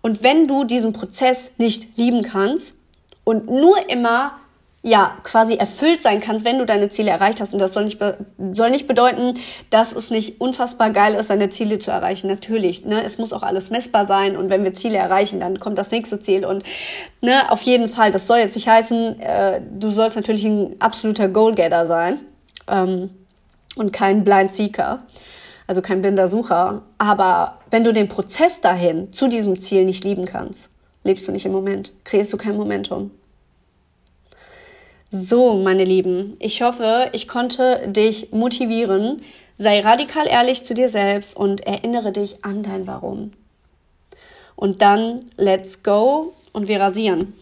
Und 0.00 0.24
wenn 0.24 0.48
du 0.48 0.64
diesen 0.64 0.92
Prozess 0.92 1.52
nicht 1.58 1.96
lieben 1.96 2.22
kannst 2.22 2.74
und 3.22 3.46
nur 3.46 3.88
immer 3.88 4.39
ja, 4.82 5.18
quasi 5.24 5.56
erfüllt 5.56 6.00
sein 6.00 6.20
kannst, 6.20 6.46
wenn 6.46 6.58
du 6.58 6.64
deine 6.64 6.88
Ziele 6.88 7.10
erreicht 7.10 7.40
hast. 7.40 7.52
Und 7.52 7.58
das 7.58 7.74
soll 7.74 7.84
nicht, 7.84 7.98
soll 8.52 8.70
nicht 8.70 8.86
bedeuten, 8.86 9.34
dass 9.68 9.92
es 9.92 10.10
nicht 10.10 10.40
unfassbar 10.40 10.88
geil 10.90 11.14
ist, 11.14 11.28
seine 11.28 11.50
Ziele 11.50 11.78
zu 11.78 11.90
erreichen. 11.90 12.28
Natürlich, 12.28 12.86
ne, 12.86 13.04
es 13.04 13.18
muss 13.18 13.34
auch 13.34 13.42
alles 13.42 13.68
messbar 13.68 14.06
sein. 14.06 14.38
Und 14.38 14.48
wenn 14.48 14.64
wir 14.64 14.72
Ziele 14.72 14.96
erreichen, 14.96 15.38
dann 15.38 15.60
kommt 15.60 15.76
das 15.76 15.90
nächste 15.90 16.18
Ziel. 16.20 16.46
Und 16.46 16.64
ne, 17.20 17.50
auf 17.50 17.60
jeden 17.62 17.90
Fall, 17.90 18.10
das 18.10 18.26
soll 18.26 18.38
jetzt 18.38 18.54
nicht 18.54 18.68
heißen, 18.68 19.20
äh, 19.20 19.60
du 19.70 19.90
sollst 19.90 20.16
natürlich 20.16 20.46
ein 20.46 20.76
absoluter 20.80 21.28
Goalgetter 21.28 21.86
sein 21.86 22.20
ähm, 22.66 23.10
und 23.76 23.92
kein 23.92 24.24
Blind 24.24 24.54
Seeker, 24.54 25.00
also 25.66 25.82
kein 25.82 26.00
blinder 26.00 26.26
Sucher. 26.26 26.84
Aber 26.96 27.58
wenn 27.70 27.84
du 27.84 27.92
den 27.92 28.08
Prozess 28.08 28.62
dahin 28.62 29.12
zu 29.12 29.28
diesem 29.28 29.60
Ziel 29.60 29.84
nicht 29.84 30.04
lieben 30.04 30.24
kannst, 30.24 30.70
lebst 31.04 31.28
du 31.28 31.32
nicht 31.32 31.44
im 31.44 31.52
Moment, 31.52 31.92
kreierst 32.04 32.32
du 32.32 32.38
kein 32.38 32.56
Momentum. 32.56 33.10
So, 35.12 35.54
meine 35.54 35.82
Lieben, 35.82 36.36
ich 36.38 36.62
hoffe, 36.62 37.08
ich 37.12 37.26
konnte 37.26 37.88
dich 37.88 38.30
motivieren. 38.30 39.22
Sei 39.56 39.80
radikal 39.80 40.28
ehrlich 40.28 40.64
zu 40.64 40.72
dir 40.72 40.88
selbst 40.88 41.36
und 41.36 41.66
erinnere 41.66 42.12
dich 42.12 42.44
an 42.44 42.62
dein 42.62 42.86
Warum. 42.86 43.32
Und 44.54 44.82
dann 44.82 45.18
let's 45.36 45.82
go 45.82 46.32
und 46.52 46.68
wir 46.68 46.80
rasieren. 46.80 47.34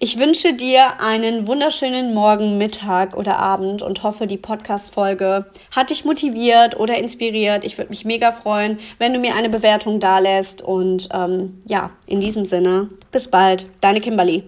Ich 0.00 0.18
wünsche 0.18 0.52
dir 0.52 1.00
einen 1.00 1.46
wunderschönen 1.46 2.12
Morgen, 2.12 2.58
Mittag 2.58 3.16
oder 3.16 3.38
Abend 3.38 3.80
und 3.80 4.02
hoffe, 4.02 4.26
die 4.26 4.36
Podcast-Folge 4.36 5.46
hat 5.74 5.88
dich 5.88 6.04
motiviert 6.04 6.78
oder 6.78 6.98
inspiriert. 6.98 7.64
Ich 7.64 7.78
würde 7.78 7.88
mich 7.88 8.04
mega 8.04 8.32
freuen, 8.32 8.78
wenn 8.98 9.14
du 9.14 9.18
mir 9.18 9.34
eine 9.34 9.48
Bewertung 9.48 9.98
dalässt. 9.98 10.60
Und 10.60 11.08
ähm, 11.14 11.62
ja, 11.66 11.92
in 12.06 12.20
diesem 12.20 12.44
Sinne, 12.44 12.90
bis 13.12 13.28
bald. 13.28 13.66
Deine 13.80 14.02
Kimberly. 14.02 14.44